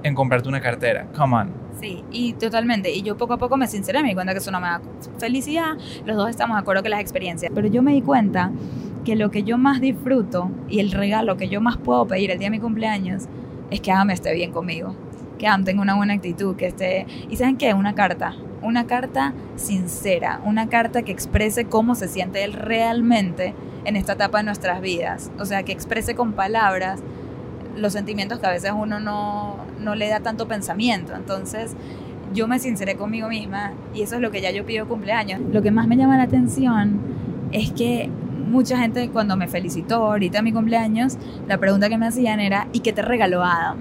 [0.04, 1.08] en comprarte una cartera.
[1.14, 1.64] Come on.
[1.80, 2.92] Sí, y totalmente.
[2.92, 4.82] Y yo poco a poco me sinceré, me di cuenta que eso no me da
[5.18, 5.74] felicidad.
[6.06, 7.52] Los dos estamos de acuerdo que las experiencias.
[7.54, 8.52] Pero yo me di cuenta
[9.04, 12.40] que lo que yo más disfruto y el regalo que yo más puedo pedir el
[12.40, 13.24] día de mi cumpleaños
[13.70, 14.96] es que Adam esté bien conmigo,
[15.38, 17.06] que Adam tenga una buena actitud, que esté...
[17.30, 17.74] ¿Y saben qué?
[17.74, 23.54] Una carta, una carta sincera, una carta que exprese cómo se siente él realmente
[23.86, 27.02] en esta etapa de nuestras vidas, o sea, que exprese con palabras
[27.76, 31.76] los sentimientos que a veces uno no, no le da tanto pensamiento, entonces
[32.34, 35.42] yo me sinceré conmigo misma y eso es lo que ya yo pido cumpleaños.
[35.52, 37.00] Lo que más me llama la atención
[37.52, 38.10] es que
[38.54, 42.80] mucha gente cuando me felicitó ahorita mi cumpleaños, la pregunta que me hacían era, ¿y
[42.80, 43.78] qué te regaló Adam?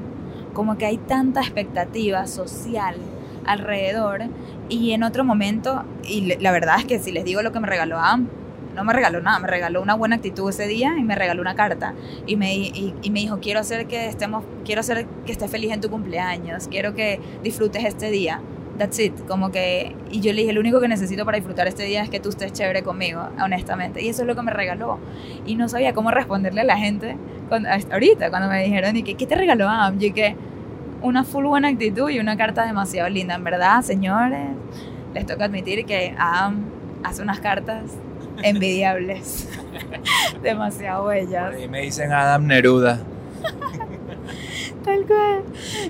[0.55, 2.97] Como que hay tanta expectativa social
[3.45, 4.23] alrededor
[4.69, 7.69] y en otro momento, y la verdad es que si les digo lo que me
[7.69, 8.29] regaló Adam,
[8.75, 11.55] no me regaló nada, me regaló una buena actitud ese día y me regaló una
[11.55, 11.93] carta.
[12.27, 15.73] Y me, y, y me dijo, quiero hacer que estemos, quiero hacer que estés feliz
[15.73, 18.41] en tu cumpleaños, quiero que disfrutes este día
[18.79, 21.85] that's it, como que, y yo le dije, lo único que necesito para disfrutar este
[21.85, 24.99] día es que tú estés chévere conmigo, honestamente, y eso es lo que me regaló,
[25.47, 27.17] y no sabía cómo responderle a la gente,
[27.49, 29.99] cuando, ahorita, cuando me dijeron, y que, ¿qué te regaló Am?
[29.99, 30.37] Yo que,
[31.03, 34.51] una full buena actitud y una carta demasiado linda, en verdad, señores,
[35.15, 36.65] les toca admitir que Am
[37.03, 37.83] hace unas cartas
[38.43, 39.49] envidiables,
[40.43, 41.55] demasiado bellas.
[41.61, 43.01] Y me dicen Adam Neruda.
[44.85, 45.43] Tal cual.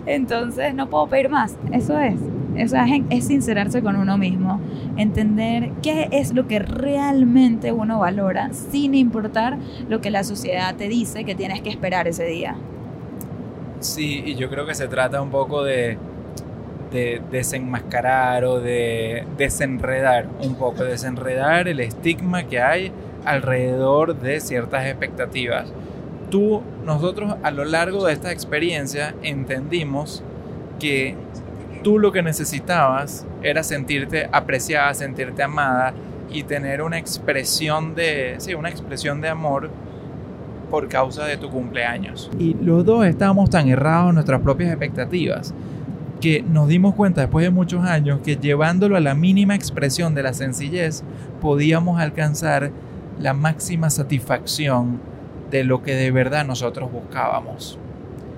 [0.06, 1.56] Entonces no puedo pedir más.
[1.72, 2.16] Eso es.
[2.56, 2.76] Eso
[3.10, 4.60] es sincerarse con uno mismo,
[4.96, 9.56] entender qué es lo que realmente uno valora, sin importar
[9.88, 12.56] lo que la sociedad te dice que tienes que esperar ese día.
[13.80, 15.96] Sí, y yo creo que se trata un poco de,
[16.92, 22.92] de desenmascarar o de desenredar un poco, desenredar el estigma que hay
[23.24, 25.72] alrededor de ciertas expectativas.
[26.30, 30.22] Tú, nosotros a lo largo de esta experiencia entendimos
[30.78, 31.16] que
[31.82, 35.92] tú lo que necesitabas era sentirte apreciada, sentirte amada
[36.30, 39.70] y tener una expresión de, sí, una expresión de amor
[40.70, 42.30] por causa de tu cumpleaños.
[42.38, 45.52] Y los dos estábamos tan errados en nuestras propias expectativas
[46.20, 50.22] que nos dimos cuenta después de muchos años que llevándolo a la mínima expresión de
[50.22, 51.02] la sencillez
[51.40, 52.70] podíamos alcanzar
[53.20, 55.00] la máxima satisfacción
[55.50, 57.78] de lo que de verdad nosotros buscábamos.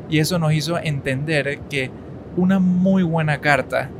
[0.08, 1.90] Y eso nos hizo entender que
[2.36, 3.90] una muy buena carta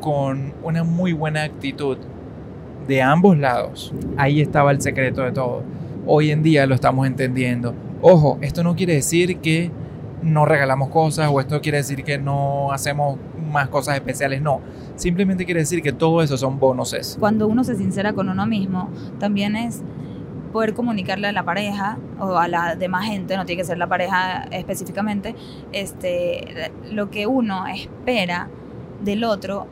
[0.00, 1.98] con una muy buena actitud
[2.86, 5.62] de ambos lados, ahí estaba el secreto de todo.
[6.06, 7.74] Hoy en día lo estamos entendiendo.
[8.00, 9.70] Ojo, esto no quiere decir que
[10.22, 13.18] no regalamos cosas o esto quiere decir que no hacemos
[13.52, 14.60] más cosas especiales, no.
[14.96, 17.16] Simplemente quiere decir que todo eso son bonuses.
[17.20, 19.82] Cuando uno se sincera con uno mismo, también es
[20.52, 23.86] poder comunicarle a la pareja o a la demás gente, no tiene que ser la
[23.86, 25.34] pareja específicamente,
[25.72, 28.48] este, lo que uno espera
[29.02, 29.66] del otro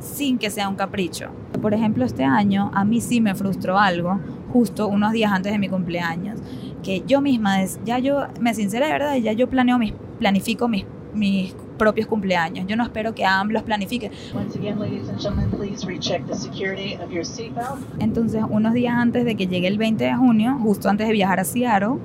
[0.00, 1.30] sin que sea un capricho.
[1.60, 4.20] Por ejemplo, este año a mí sí me frustró algo,
[4.52, 6.40] justo unos días antes de mi cumpleaños,
[6.82, 11.54] que yo misma, ya yo me sinceré verdad, ya yo planeo mis, planifico mis, mis
[11.78, 12.66] propios cumpleaños.
[12.66, 14.10] Yo no espero que ambos los planifique.
[17.98, 21.40] Entonces, unos días antes de que llegue el 20 de junio, justo antes de viajar
[21.40, 21.98] a Seattle,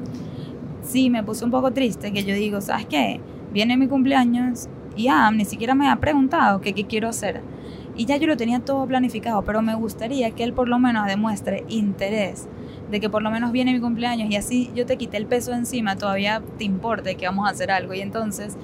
[0.84, 3.20] sí me puse un poco triste que yo digo, ¿sabes qué?
[3.54, 7.42] Viene mi cumpleaños y Am ni siquiera me ha preguntado qué, qué quiero hacer.
[7.96, 11.08] Y ya yo lo tenía todo planificado, pero me gustaría que él por lo menos
[11.08, 12.48] demuestre interés
[12.90, 15.54] de que por lo menos viene mi cumpleaños y así yo te quité el peso
[15.54, 17.94] encima, todavía te importe que vamos a hacer algo.
[17.94, 18.58] Y entonces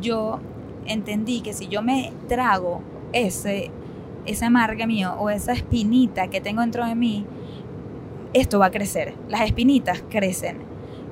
[0.00, 0.40] yo
[0.86, 2.82] entendí que si yo me trago
[3.12, 3.70] ese,
[4.26, 7.26] ese amarga mío o esa espinita que tengo dentro de mí,
[8.32, 9.14] esto va a crecer.
[9.28, 10.67] Las espinitas crecen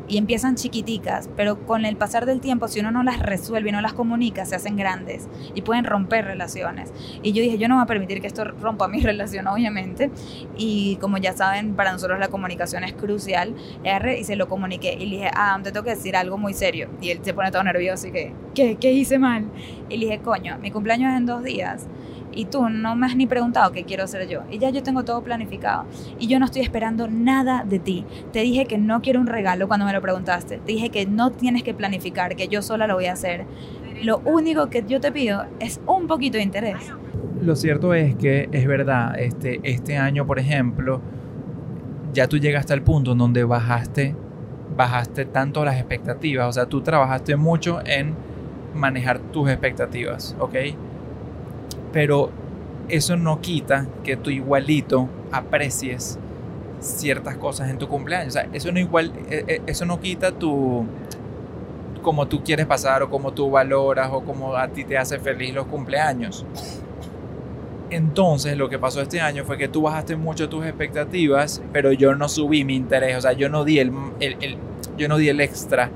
[0.08, 3.72] y empiezan chiquiticas, pero con el pasar del tiempo, si uno no las resuelve y
[3.72, 6.92] no las comunica, se hacen grandes y pueden romper relaciones.
[7.22, 10.10] Y yo dije, yo no voy a permitir que esto rompa mi relación, obviamente.
[10.56, 13.54] Y como ya saben, para nosotros la comunicación es crucial.
[13.84, 16.54] R y se lo comuniqué y le dije, ah, te tengo que decir algo muy
[16.54, 16.88] serio.
[17.00, 19.46] Y él se pone todo nervioso y que, ¿qué, qué hice mal?
[19.88, 21.88] Y le dije, coño, mi cumpleaños es en dos días
[22.36, 24.42] y tú no me has ni preguntado qué quiero hacer yo.
[24.50, 25.86] Y ya yo tengo todo planificado.
[26.18, 28.04] Y yo no estoy esperando nada de ti.
[28.32, 30.58] Te dije que no quiero un regalo cuando me lo preguntaste.
[30.58, 33.46] Te dije que no tienes que planificar, que yo sola lo voy a hacer.
[34.02, 36.76] Lo único que yo te pido es un poquito de interés.
[37.40, 41.00] Lo cierto es que es verdad, este, este año, por ejemplo,
[42.12, 44.14] ya tú llegaste al punto en donde bajaste,
[44.76, 46.48] bajaste tanto las expectativas.
[46.48, 48.14] O sea, tú trabajaste mucho en
[48.76, 50.54] manejar tus expectativas, ¿ok?
[51.96, 52.28] pero
[52.90, 56.18] eso no quita que tú igualito aprecies
[56.78, 58.36] ciertas cosas en tu cumpleaños.
[58.36, 60.84] O sea, eso no igual, eh, eh, eso no quita tu
[62.02, 65.54] como tú quieres pasar o como tú valoras o como a ti te hace feliz
[65.54, 66.44] los cumpleaños.
[67.88, 72.14] Entonces lo que pasó este año fue que tú bajaste mucho tus expectativas, pero yo
[72.14, 73.90] no subí mi interés, o sea, yo no di el,
[74.98, 75.90] yo no di el extra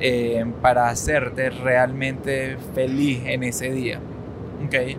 [0.00, 3.98] eh, para hacerte realmente feliz en ese día.
[4.66, 4.96] ¿okay?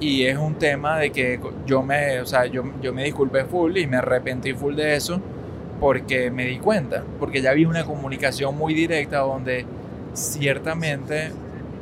[0.00, 3.76] Y es un tema de que yo me, o sea, yo, yo me disculpé full
[3.76, 5.20] y me arrepentí full de eso
[5.80, 9.66] porque me di cuenta, porque ya vi una comunicación muy directa donde
[10.14, 11.32] ciertamente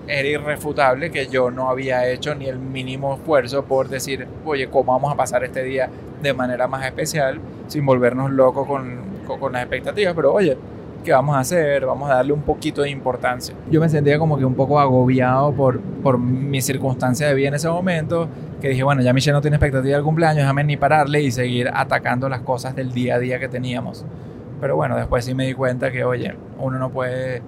[0.09, 4.93] era irrefutable que yo no había hecho ni el mínimo esfuerzo por decir, oye, ¿cómo
[4.93, 5.89] vamos a pasar este día
[6.21, 10.15] de manera más especial sin volvernos locos con, con las expectativas?
[10.15, 10.57] Pero oye,
[11.03, 11.87] ¿qué vamos a hacer?
[11.87, 13.55] Vamos a darle un poquito de importancia.
[13.71, 17.55] Yo me sentía como que un poco agobiado por, por mi circunstancia de vida en
[17.55, 18.29] ese momento,
[18.61, 21.71] que dije, bueno, ya Michelle no tiene expectativa del cumpleaños, déjame ni pararle y seguir
[21.73, 24.05] atacando las cosas del día a día que teníamos.
[24.61, 27.43] Pero bueno, después sí me di cuenta que, oye, uno no puede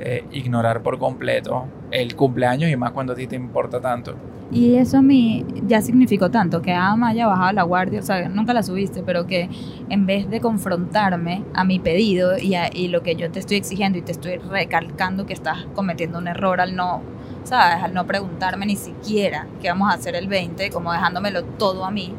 [0.00, 4.14] eh, ignorar por completo el cumpleaños y más cuando a ti te importa tanto.
[4.52, 8.28] Y eso a mí ya significó tanto, que Ama haya bajado la guardia, o sea,
[8.28, 9.48] nunca la subiste, pero que
[9.88, 13.58] en vez de confrontarme a mi pedido y, a, y lo que yo te estoy
[13.58, 17.00] exigiendo y te estoy recalcando que estás cometiendo un error al no,
[17.44, 17.84] ¿sabes?
[17.84, 21.92] Al no preguntarme ni siquiera qué vamos a hacer el 20, como dejándomelo todo a
[21.92, 22.12] mí,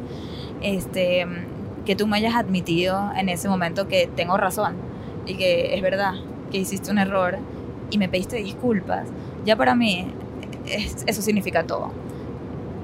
[0.61, 1.27] este,
[1.85, 4.75] que tú me hayas admitido en ese momento que tengo razón
[5.25, 6.13] y que es verdad
[6.49, 7.39] que hiciste un error
[7.89, 9.09] y me pediste disculpas,
[9.45, 10.07] ya para mí
[11.07, 11.91] eso significa todo.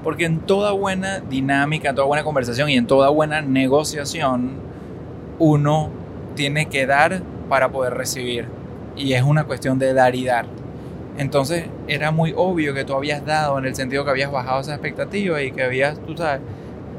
[0.02, 4.52] Porque en toda buena dinámica, en toda buena conversación y en toda buena negociación,
[5.38, 5.90] uno
[6.34, 8.46] tiene que dar para poder recibir.
[8.96, 10.46] Y es una cuestión de dar y dar.
[11.18, 14.74] Entonces era muy obvio que tú habías dado en el sentido que habías bajado esa
[14.74, 16.40] expectativa y que habías, tú sabes,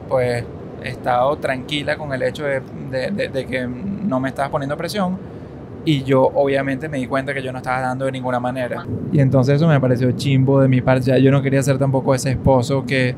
[0.10, 0.44] pues
[0.84, 5.18] estado tranquila con el hecho de, de que no me estabas poniendo presión
[5.86, 8.86] y yo obviamente me di cuenta que yo no estaba dando de ninguna manera.
[9.12, 11.08] Y entonces eso me pareció chimbo de mi parte.
[11.08, 13.16] Ya yo no quería ser tampoco ese esposo que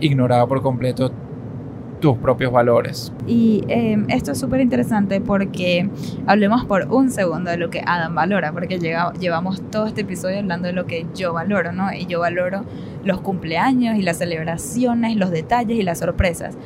[0.00, 1.12] ignoraba por completo
[2.00, 3.12] tus propios valores.
[3.26, 5.88] Y eh, esto es súper interesante porque
[6.26, 10.38] hablemos por un segundo de lo que Adam valora, porque llega, llevamos todo este episodio
[10.38, 11.92] hablando de lo que yo valoro, ¿no?
[11.92, 12.64] Y yo valoro
[13.04, 16.56] los cumpleaños y las celebraciones, los detalles y las sorpresas.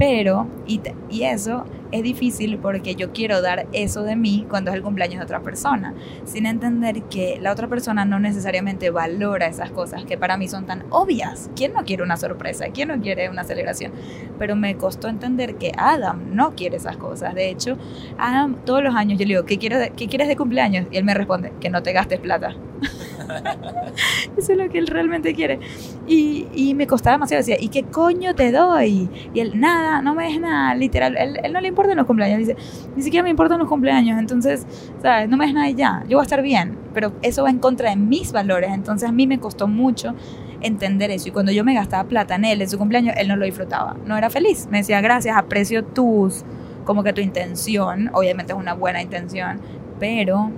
[0.00, 4.76] Pero, y, y eso es difícil porque yo quiero dar eso de mí cuando es
[4.78, 5.92] el cumpleaños de otra persona,
[6.24, 10.64] sin entender que la otra persona no necesariamente valora esas cosas que para mí son
[10.64, 11.50] tan obvias.
[11.54, 12.68] ¿Quién no quiere una sorpresa?
[12.72, 13.92] ¿Quién no quiere una celebración?
[14.38, 17.34] Pero me costó entender que Adam no quiere esas cosas.
[17.34, 17.76] De hecho,
[18.16, 20.86] Adam todos los años yo le digo, ¿qué quieres ¿qué quieres de cumpleaños?
[20.90, 22.56] Y él me responde, que no te gastes plata.
[24.36, 25.60] Eso es lo que él realmente quiere.
[26.06, 27.40] Y, y, me costaba demasiado.
[27.40, 29.08] Decía, ¿y qué coño te doy?
[29.34, 30.74] Y él, nada, no me des nada.
[30.74, 32.38] Literal, él, él, no le importan los cumpleaños.
[32.38, 32.56] Dice,
[32.96, 34.18] ni siquiera me importan los cumpleaños.
[34.18, 34.66] Entonces,
[35.02, 35.28] ¿sabes?
[35.28, 36.04] No me des nada y ya.
[36.08, 36.78] Yo voy a estar bien.
[36.94, 38.70] Pero eso va en contra de mis valores.
[38.72, 40.14] Entonces, a mí me costó mucho
[40.60, 41.28] entender eso.
[41.28, 43.96] Y cuando yo me gastaba plata en él, en su cumpleaños, él no lo disfrutaba.
[44.06, 44.68] No era feliz.
[44.70, 46.44] Me decía, gracias, aprecio tus,
[46.84, 48.10] como que tu intención.
[48.12, 49.60] Obviamente es una buena intención.
[49.98, 50.50] Pero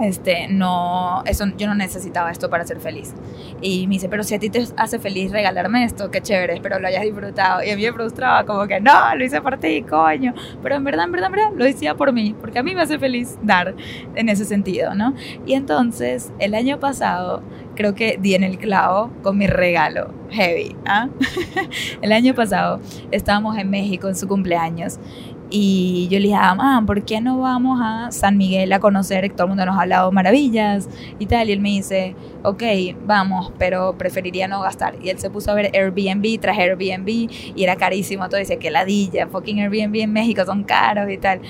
[0.00, 3.14] este, no, eso, yo no necesitaba esto para ser feliz.
[3.60, 6.78] Y me dice, pero si a ti te hace feliz regalarme esto, qué chévere, espero
[6.78, 7.62] lo hayas disfrutado.
[7.62, 10.34] Y a mí me frustraba como que, no, lo hice por ti, coño.
[10.62, 12.82] Pero en verdad, en verdad, en verdad, lo decía por mí, porque a mí me
[12.82, 13.74] hace feliz dar
[14.14, 15.14] en ese sentido, ¿no?
[15.46, 17.42] Y entonces, el año pasado,
[17.74, 20.76] creo que di en el clavo con mi regalo, heavy.
[20.86, 21.08] ¿ah?
[22.02, 22.80] el año pasado
[23.10, 24.98] estábamos en México en su cumpleaños
[25.50, 29.30] y yo le dije, ah, ¿por qué no vamos a San Miguel a conocer?
[29.32, 31.48] Todo el mundo nos ha hablado maravillas y tal.
[31.48, 32.62] Y él me dice, ok,
[33.06, 34.96] vamos, pero preferiría no gastar.
[35.02, 38.28] Y él se puso a ver Airbnb tras Airbnb y era carísimo.
[38.28, 41.40] Todo dice, que ladilla, fucking Airbnb en México son caros y tal.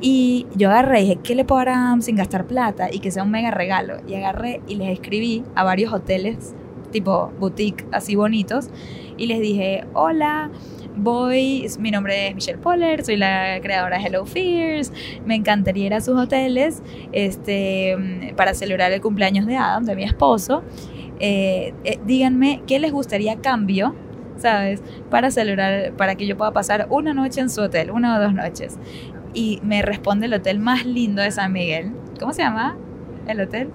[0.00, 2.88] Y yo agarré y dije, ¿qué le puedo dar a sin gastar plata?
[2.90, 3.96] Y que sea un mega regalo.
[4.08, 6.54] Y agarré y les escribí a varios hoteles,
[6.90, 8.70] tipo boutique, así bonitos.
[9.18, 10.50] Y les dije, hola
[10.96, 14.92] voy, mi nombre es Michelle Poller, soy la creadora de Hello Fears,
[15.24, 20.04] me encantaría ir a sus hoteles este, para celebrar el cumpleaños de Adam, de mi
[20.04, 20.62] esposo.
[21.20, 23.94] Eh, eh, díganme qué les gustaría cambio,
[24.38, 24.82] ¿sabes?
[25.10, 28.34] Para celebrar, para que yo pueda pasar una noche en su hotel, una o dos
[28.34, 28.78] noches.
[29.34, 31.92] Y me responde el hotel más lindo de San Miguel.
[32.18, 32.76] ¿Cómo se llama
[33.26, 33.70] el hotel?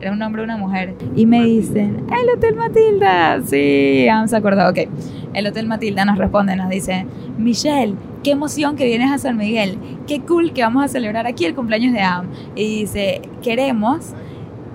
[0.00, 0.94] Era un hombre o una mujer.
[1.14, 3.40] Y me dicen, el Hotel Matilda.
[3.42, 4.70] Sí, han se acordado.
[4.70, 4.88] Ok.
[5.32, 7.06] El Hotel Matilda nos responde, nos dice,
[7.38, 9.78] Michelle, qué emoción que vienes a San Miguel.
[10.06, 12.28] Qué cool que vamos a celebrar aquí el cumpleaños de Am.
[12.54, 14.14] Y dice, queremos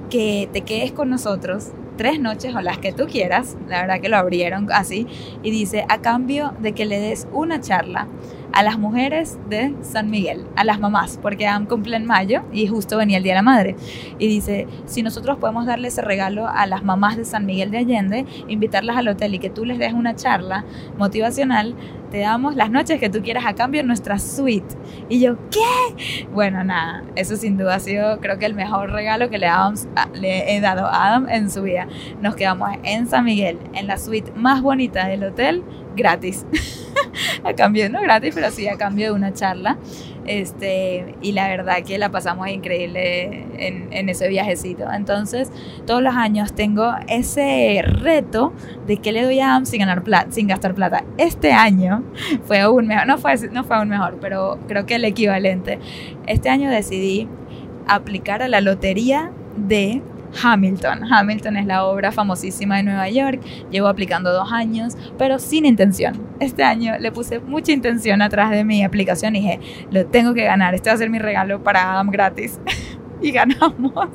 [0.10, 3.58] que te quedes con nosotros tres noches o las que tú quieras.
[3.68, 5.08] La verdad que lo abrieron así.
[5.44, 8.08] Y dice, a cambio de que le des una charla
[8.54, 12.68] a las mujeres de San Miguel, a las mamás, porque Am cumple en mayo y
[12.68, 13.76] justo venía el Día de la Madre.
[14.20, 17.80] Y dice, si nosotros podemos darle ese regalo a las mamás de San Miguel de
[17.80, 20.66] Allende, invitarlas al hotel y que tú les des una charla
[20.98, 21.76] motivacional,
[22.12, 24.76] te damos las noches que tú quieras a cambio en nuestra suite.
[25.08, 26.28] Y yo, ¿qué?
[26.34, 29.48] Bueno, nada, eso sin duda ha sido creo que el mejor regalo que le,
[30.14, 31.88] le he dado a Adam en su vida.
[32.22, 35.64] Nos quedamos en San Miguel, en la suite más bonita del hotel,
[35.96, 36.46] gratis.
[37.44, 39.78] a cambio, no gratis, pero sí a cambio de una charla.
[40.28, 44.86] Este, y la verdad que la pasamos increíble en, ese viajecito.
[44.92, 45.52] Entonces,
[45.88, 48.54] todos los años tengo ese reto
[48.86, 51.04] de que le doy a AM sin, ganar plata, sin gastar plata.
[51.18, 52.04] Este año
[52.46, 55.80] fue aún mejor, no fue, no fue aún mejor, pero creo que el equivalente.
[56.28, 57.28] Este año decidí
[57.88, 60.02] aplicar a la lotería de
[60.42, 61.12] Hamilton.
[61.12, 63.42] Hamilton es la obra famosísima de Nueva York.
[63.72, 66.20] Llevo aplicando dos años, pero sin intención.
[66.40, 69.60] Este año le puse mucha intención atrás de mi aplicación y dije,
[69.92, 70.74] lo tengo que ganar.
[70.74, 72.60] Este va a ser mi regalo para Adam gratis.
[73.22, 74.10] y ganamos.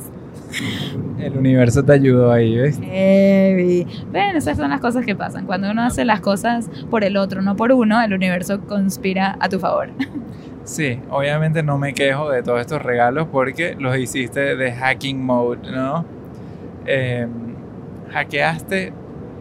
[1.19, 2.79] El universo te ayudó ahí, ¿ves?
[2.81, 3.87] Heavy.
[4.13, 5.47] Ven, esas son las cosas que pasan.
[5.47, 9.49] Cuando uno hace las cosas por el otro, no por uno, el universo conspira a
[9.49, 9.91] tu favor.
[10.67, 15.71] Sí, obviamente no me quejo de todos estos regalos porque los hiciste de hacking mode,
[15.71, 16.05] ¿no?
[16.87, 17.29] Eh,
[18.11, 18.93] hackeaste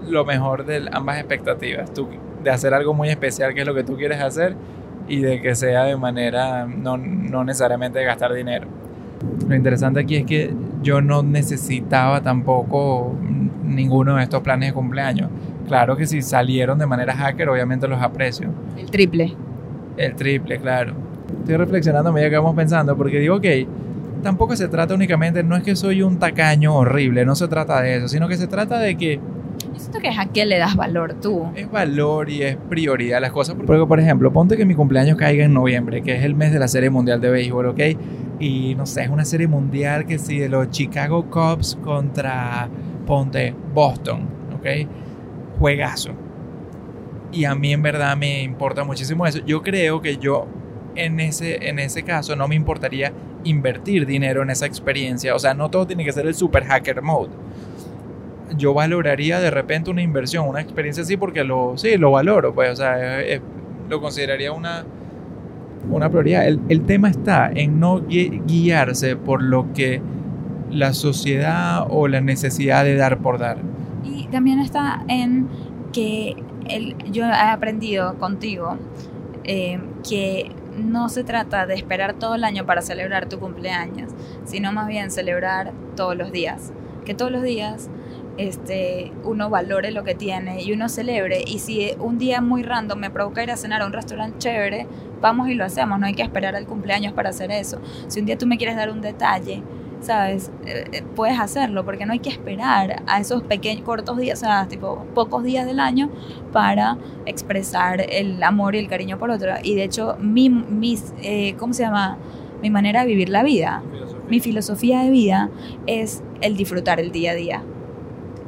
[0.08, 2.08] lo mejor de ambas expectativas, tú,
[2.44, 4.56] de hacer algo muy especial que es lo que tú quieres hacer
[5.08, 8.68] y de que sea de manera no, no necesariamente de gastar dinero.
[9.48, 13.16] Lo interesante aquí es que yo no necesitaba tampoco
[13.64, 15.32] ninguno de estos planes de cumpleaños.
[15.68, 18.50] Claro que si salieron de manera hacker, obviamente los aprecio.
[18.78, 19.34] El triple.
[19.98, 21.15] El triple, claro
[21.46, 23.46] estoy reflexionando que vamos pensando, porque digo, ok,
[24.24, 27.98] tampoco se trata únicamente, no es que soy un tacaño horrible, no se trata de
[27.98, 29.20] eso, sino que se trata de que...
[29.72, 31.46] Yo siento que es a qué le das valor tú.
[31.56, 33.56] Es valor y es prioridad las cosas.
[33.56, 36.58] Porque, por ejemplo, ponte que mi cumpleaños caiga en noviembre, que es el mes de
[36.58, 37.80] la Serie Mundial de Béisbol, ¿ok?
[38.40, 42.68] Y no sé, es una serie mundial que sí, de los Chicago Cubs contra,
[43.06, 44.22] ponte, Boston,
[44.58, 44.88] ¿ok?
[45.60, 46.12] Juegazo
[47.32, 49.40] Y a mí en verdad me importa muchísimo eso.
[49.46, 50.48] Yo creo que yo
[50.96, 53.12] en ese, en ese caso no me importaría
[53.44, 55.36] invertir dinero en esa experiencia.
[55.36, 57.32] O sea, no todo tiene que ser el super hacker mode.
[58.58, 62.72] Yo valoraría de repente una inversión, una experiencia así porque lo, sí, lo valoro, pues,
[62.72, 63.20] o sea,
[63.90, 64.86] lo consideraría una,
[65.90, 66.48] una prioridad.
[66.48, 70.02] El, el, tema está en no guiarse por lo que
[70.70, 73.58] la sociedad o la necesidad de dar por dar.
[74.04, 75.48] Y también está en
[75.92, 76.36] que
[76.68, 78.78] el, yo he aprendido contigo
[79.44, 84.12] eh, que no se trata de esperar todo el año para celebrar tu cumpleaños,
[84.46, 86.72] sino más bien celebrar todos los días.
[87.06, 87.90] Que todos los días
[88.38, 91.44] este, uno valore lo que tiene y uno celebre.
[91.46, 94.88] Y si un día muy random me provoca ir a cenar a un restaurante chévere,
[95.22, 96.00] vamos y lo hacemos.
[96.00, 97.80] No hay que esperar al cumpleaños para hacer eso.
[98.08, 99.64] Si un día tú me quieres dar un detalle,
[100.06, 100.52] ¿sabes?
[100.66, 104.46] Eh, eh, puedes hacerlo porque no hay que esperar a esos pequeños, cortos días, o
[104.46, 106.10] sea, tipo pocos días del año
[106.54, 109.54] para expresar el amor y el cariño por otro.
[109.64, 112.18] Y de hecho, mi, mis, eh, ¿cómo se llama?
[112.62, 113.84] Mi manera de vivir la vida,
[114.30, 115.50] mi filosofía de vida
[115.88, 117.64] es el disfrutar el día a día.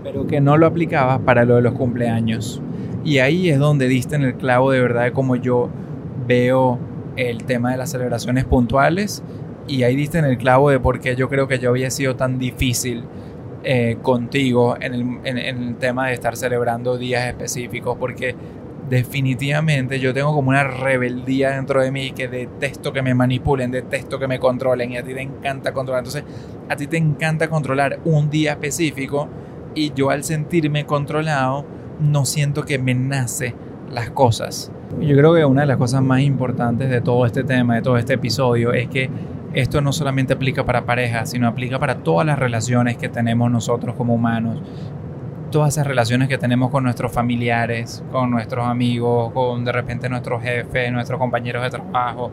[0.04, 2.62] Pero que no lo aplicabas para lo de los cumpleaños.
[3.04, 5.70] Y ahí es donde diste en el clavo de verdad de cómo yo
[6.26, 6.80] veo
[7.16, 9.24] el tema de las celebraciones puntuales
[9.68, 12.16] y ahí diste en el clavo de por qué yo creo que yo había sido
[12.16, 13.04] tan difícil
[13.64, 18.36] eh, contigo en el, en el tema de estar celebrando días específicos, porque
[18.90, 24.20] definitivamente yo tengo como una rebeldía dentro de mí que detesto que me manipulen, detesto
[24.20, 26.06] que me controlen y a ti te encanta controlar.
[26.06, 26.24] Entonces,
[26.70, 29.28] a ti te encanta controlar un día específico
[29.76, 31.66] y yo al sentirme controlado
[32.00, 33.54] no siento que me nace
[33.92, 34.72] las cosas.
[35.00, 37.98] Yo creo que una de las cosas más importantes de todo este tema, de todo
[37.98, 39.10] este episodio, es que
[39.54, 43.96] esto no solamente aplica para parejas, sino aplica para todas las relaciones que tenemos nosotros
[43.96, 44.62] como humanos.
[45.52, 50.44] Todas esas relaciones que tenemos con nuestros familiares, con nuestros amigos, con de repente nuestros
[50.44, 52.32] jefes, nuestros compañeros de trabajo.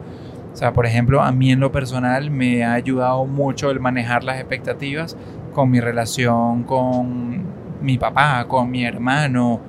[0.53, 4.25] O sea, por ejemplo, a mí en lo personal me ha ayudado mucho el manejar
[4.25, 5.17] las expectativas
[5.53, 7.45] con mi relación con
[7.81, 9.61] mi papá, con mi hermano,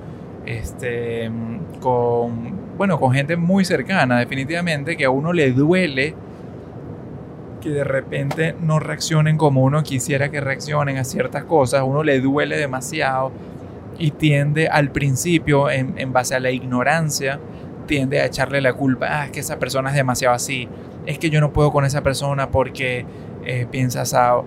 [0.46, 1.30] este,
[1.80, 6.16] con, bueno, con gente muy cercana, definitivamente, que a uno le duele
[7.66, 12.22] que de repente no reaccionen como uno quisiera que reaccionen a ciertas cosas, uno le
[12.22, 13.32] duele demasiado
[13.97, 17.39] y tiende al principio, en, base a la ignorancia,
[17.88, 20.70] tiende a echarle la culpa, ah, es que esa persona es demasiado así,
[21.07, 23.03] es que yo no puedo con esa persona porque
[23.43, 24.45] eh, piensa asado.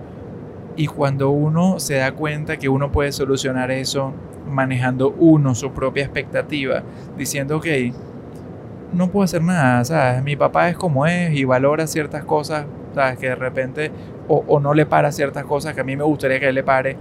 [0.77, 4.13] Y cuando uno se da cuenta que uno puede solucionar eso
[4.47, 6.83] manejando uno su propia expectativa,
[7.17, 7.67] diciendo, ok,
[8.93, 10.23] no puedo hacer nada, ¿sabes?
[10.23, 13.17] Mi papá es como es y valora ciertas cosas ¿sabes?
[13.17, 13.91] Que de repente
[14.29, 16.95] o, no le para ciertas cosas que a mí me gustaría que él le pare.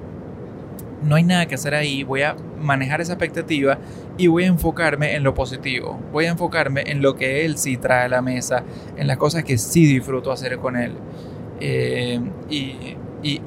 [1.03, 3.79] No hay nada que hacer ahí, voy a manejar esa expectativa
[4.17, 7.77] y voy a enfocarme en lo positivo, voy a enfocarme en lo que él sí
[7.77, 8.65] trae a la mesa,
[8.97, 10.95] en las cosas que sí disfruto hacer con él.
[11.61, 12.21] Eh,
[12.51, 13.41] y, y,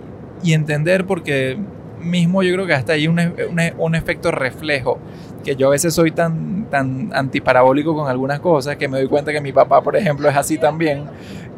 [0.43, 1.57] y, entender porque
[2.01, 4.99] mismo yo creo que hasta ahí un, un, un efecto reflejo
[5.43, 9.31] que yo a veces soy tan, tan antiparabólico con algunas cosas que me doy cuenta
[9.31, 11.05] que mi papá, por ejemplo, es así también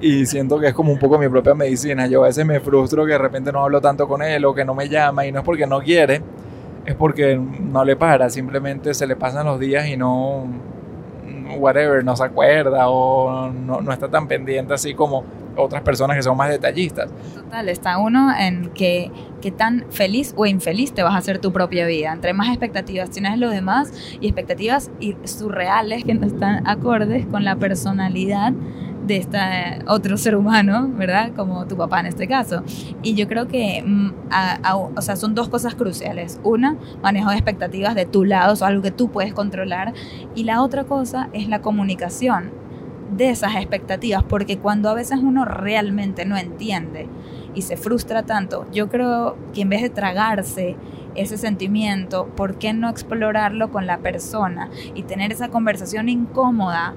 [0.04, 2.08] y siento que es como un poco mi propia medicina.
[2.08, 4.66] Yo a veces me frustro que de repente no hablo tanto con él o que
[4.66, 6.22] no me llama y no es porque no quiere,
[6.86, 10.46] es porque no le para, simplemente se le pasan los días y no,
[11.58, 15.24] whatever, no se acuerda o no, no está tan pendiente así como
[15.56, 17.10] otras personas que son más detallistas.
[17.34, 19.10] Total, está uno en que,
[19.42, 22.12] que tan feliz o infeliz te vas a hacer tu propia vida.
[22.12, 24.92] Entre más expectativas tienes lo demás y expectativas
[25.24, 28.52] surreales que no están acordes con la personalidad
[29.06, 29.38] de este
[29.88, 31.32] otro ser humano, ¿verdad?
[31.36, 32.64] Como tu papá en este caso.
[33.02, 34.12] Y yo creo que, mm,
[34.96, 36.40] o sea, son dos cosas cruciales.
[36.44, 39.94] Una, manejo de expectativas de tu lado, o algo que tú puedes controlar.
[40.36, 42.52] Y la otra cosa es la comunicación
[43.18, 47.08] de esas expectativas, porque cuando a veces uno realmente no entiende
[47.54, 50.76] y se frustra tanto, yo creo que en vez de tragarse
[51.16, 56.96] ese sentimiento, ¿por qué no explorarlo con la persona y tener esa conversación incómoda?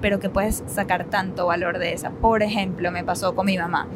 [0.00, 2.10] Pero que puedes sacar tanto valor de esa.
[2.10, 3.88] Por ejemplo, me pasó con mi mamá.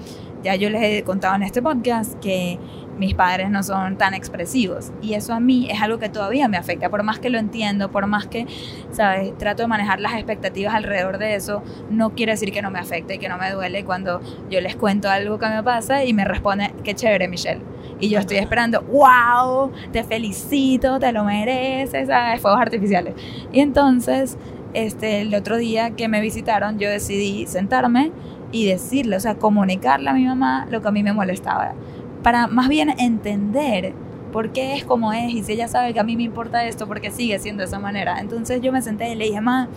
[0.42, 2.59] Ya yo les he contado en este podcast que
[3.01, 6.59] mis padres no son tan expresivos y eso a mí es algo que todavía me
[6.59, 8.46] afecta, por más que lo entiendo, por más que,
[8.90, 9.36] ¿sabes?
[9.38, 13.14] Trato de manejar las expectativas alrededor de eso, no quiere decir que no me afecte
[13.14, 14.20] y que no me duele cuando
[14.51, 17.62] yo les cuento algo que me pasa y me responde, qué chévere Michelle.
[18.01, 22.40] Y yo estoy esperando, wow, te felicito, te lo mereces, ¿sabes?
[22.40, 23.14] Fuegos artificiales.
[23.51, 24.36] Y entonces
[24.74, 28.12] este, el otro día que me visitaron, yo decidí sentarme
[28.52, 31.74] y decirle, o sea, comunicarle a mi mamá lo que a mí me molestaba,
[32.22, 33.94] para más bien entender
[34.30, 35.32] ¿por qué es como es?
[35.32, 37.66] Y si ella sabe que a mí me importa esto, ¿por qué sigue siendo de
[37.66, 38.20] esa manera?
[38.20, 39.68] Entonces yo me senté y le dije, ma,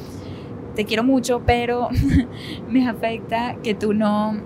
[0.75, 1.89] te quiero mucho, pero
[2.69, 4.37] me afecta que tú no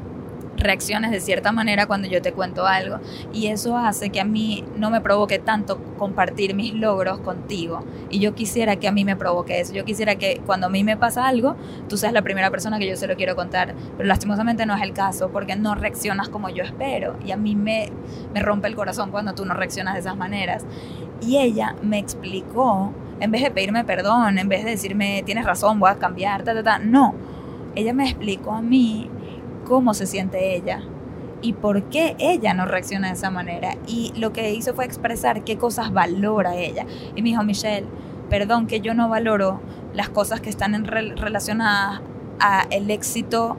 [0.58, 3.00] reacciones de cierta manera cuando yo te cuento algo.
[3.34, 7.84] Y eso hace que a mí no me provoque tanto compartir mis logros contigo.
[8.10, 9.74] Y yo quisiera que a mí me provoque eso.
[9.74, 11.56] Yo quisiera que cuando a mí me pasa algo,
[11.88, 13.74] tú seas la primera persona que yo se lo quiero contar.
[13.98, 17.16] Pero lastimosamente no es el caso porque no reaccionas como yo espero.
[17.26, 17.92] Y a mí me,
[18.34, 20.66] me rompe el corazón cuando tú no reaccionas de esas maneras.
[21.22, 25.80] Y ella me explicó, en vez de pedirme perdón, en vez de decirme, tienes razón,
[25.80, 26.80] voy a cambiar, ta, ta, ta.
[26.80, 27.16] No.
[27.76, 29.10] Ella me explicó a mí
[29.68, 30.82] cómo se siente ella
[31.42, 33.76] y por qué ella no reacciona de esa manera.
[33.86, 36.86] Y lo que hizo fue expresar qué cosas valora ella.
[37.16, 37.86] Y me dijo, Michelle,
[38.30, 39.62] perdón que yo no valoro
[39.94, 42.02] las cosas que están en relacionadas
[42.40, 43.58] a éxito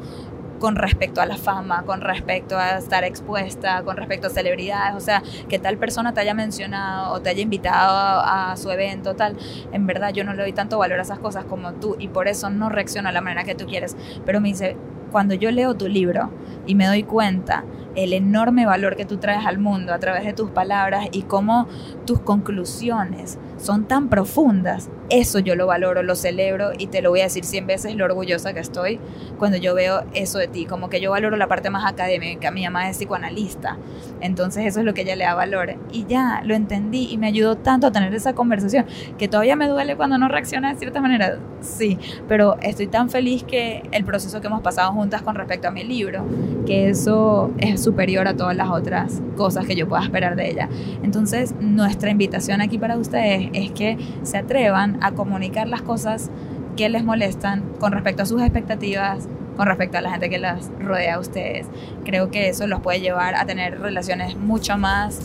[0.58, 5.00] con respecto a la fama, con respecto a estar expuesta, con respecto a celebridades, o
[5.00, 9.14] sea, que tal persona te haya mencionado o te haya invitado a, a, su evento,
[9.14, 9.36] tal,
[9.72, 12.26] en verdad yo no le doy tanto valor a esas cosas como tú y por
[12.26, 13.96] eso no reacciono a la manera que tú quieres.
[14.26, 14.76] Pero me dice,
[15.10, 16.30] cuando yo leo tu libro
[16.66, 20.32] y me doy cuenta el enorme valor que tú traes al mundo a través de
[20.32, 21.66] tus palabras y cómo
[22.06, 24.88] tus conclusiones son tan profundas.
[25.10, 28.04] Eso yo lo valoro, lo celebro y te lo voy a decir cien veces lo
[28.04, 29.00] orgullosa que estoy
[29.38, 30.66] cuando yo veo eso de ti.
[30.66, 33.76] Como que yo valoro la parte más académica, mi mamá es psicoanalista,
[34.20, 35.76] entonces eso es lo que ella le da valor.
[35.92, 38.86] Y ya lo entendí y me ayudó tanto a tener esa conversación
[39.16, 41.98] que todavía me duele cuando no reacciona de cierta manera, sí,
[42.28, 45.84] pero estoy tan feliz que el proceso que hemos pasado juntas con respecto a mi
[45.84, 46.24] libro,
[46.68, 50.68] que eso es superior a todas las otras cosas que yo pueda esperar de ella.
[51.02, 56.30] Entonces, nuestra invitación aquí para ustedes es que se atrevan a comunicar las cosas
[56.76, 60.70] que les molestan con respecto a sus expectativas, con respecto a la gente que las
[60.78, 61.66] rodea a ustedes.
[62.04, 65.20] Creo que eso los puede llevar a tener relaciones mucho más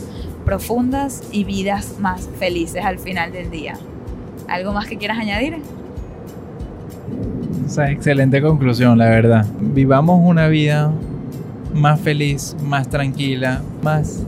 [0.46, 3.74] profundas y vidas más felices al final del día.
[4.48, 5.58] ¿Algo más que quieras añadir?
[7.66, 9.46] O sea, excelente conclusión, la verdad.
[9.60, 10.90] Vivamos una vida
[11.74, 14.22] más feliz, más tranquila, más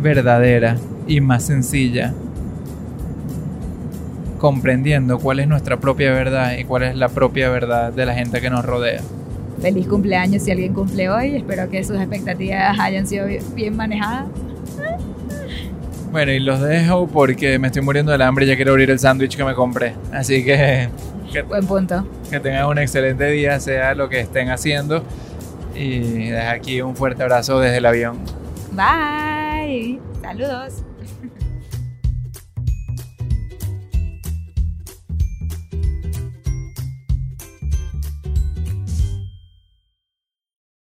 [0.00, 0.76] verdadera
[1.08, 2.12] y más sencilla
[4.38, 8.40] comprendiendo cuál es nuestra propia verdad y cuál es la propia verdad de la gente
[8.40, 9.00] que nos rodea.
[9.60, 11.36] Feliz cumpleaños si alguien cumple hoy.
[11.36, 14.26] Espero que sus expectativas hayan sido bien manejadas.
[16.12, 18.98] Bueno, y los dejo porque me estoy muriendo del hambre y ya quiero abrir el
[18.98, 19.94] sándwich que me compré.
[20.12, 20.88] Así que,
[21.48, 22.06] Buen punto.
[22.30, 25.02] Que tengan un excelente día, sea lo que estén haciendo.
[25.76, 28.18] Y dejo aquí un fuerte abrazo desde el avión.
[28.72, 30.00] Bye.
[30.22, 30.82] Saludos.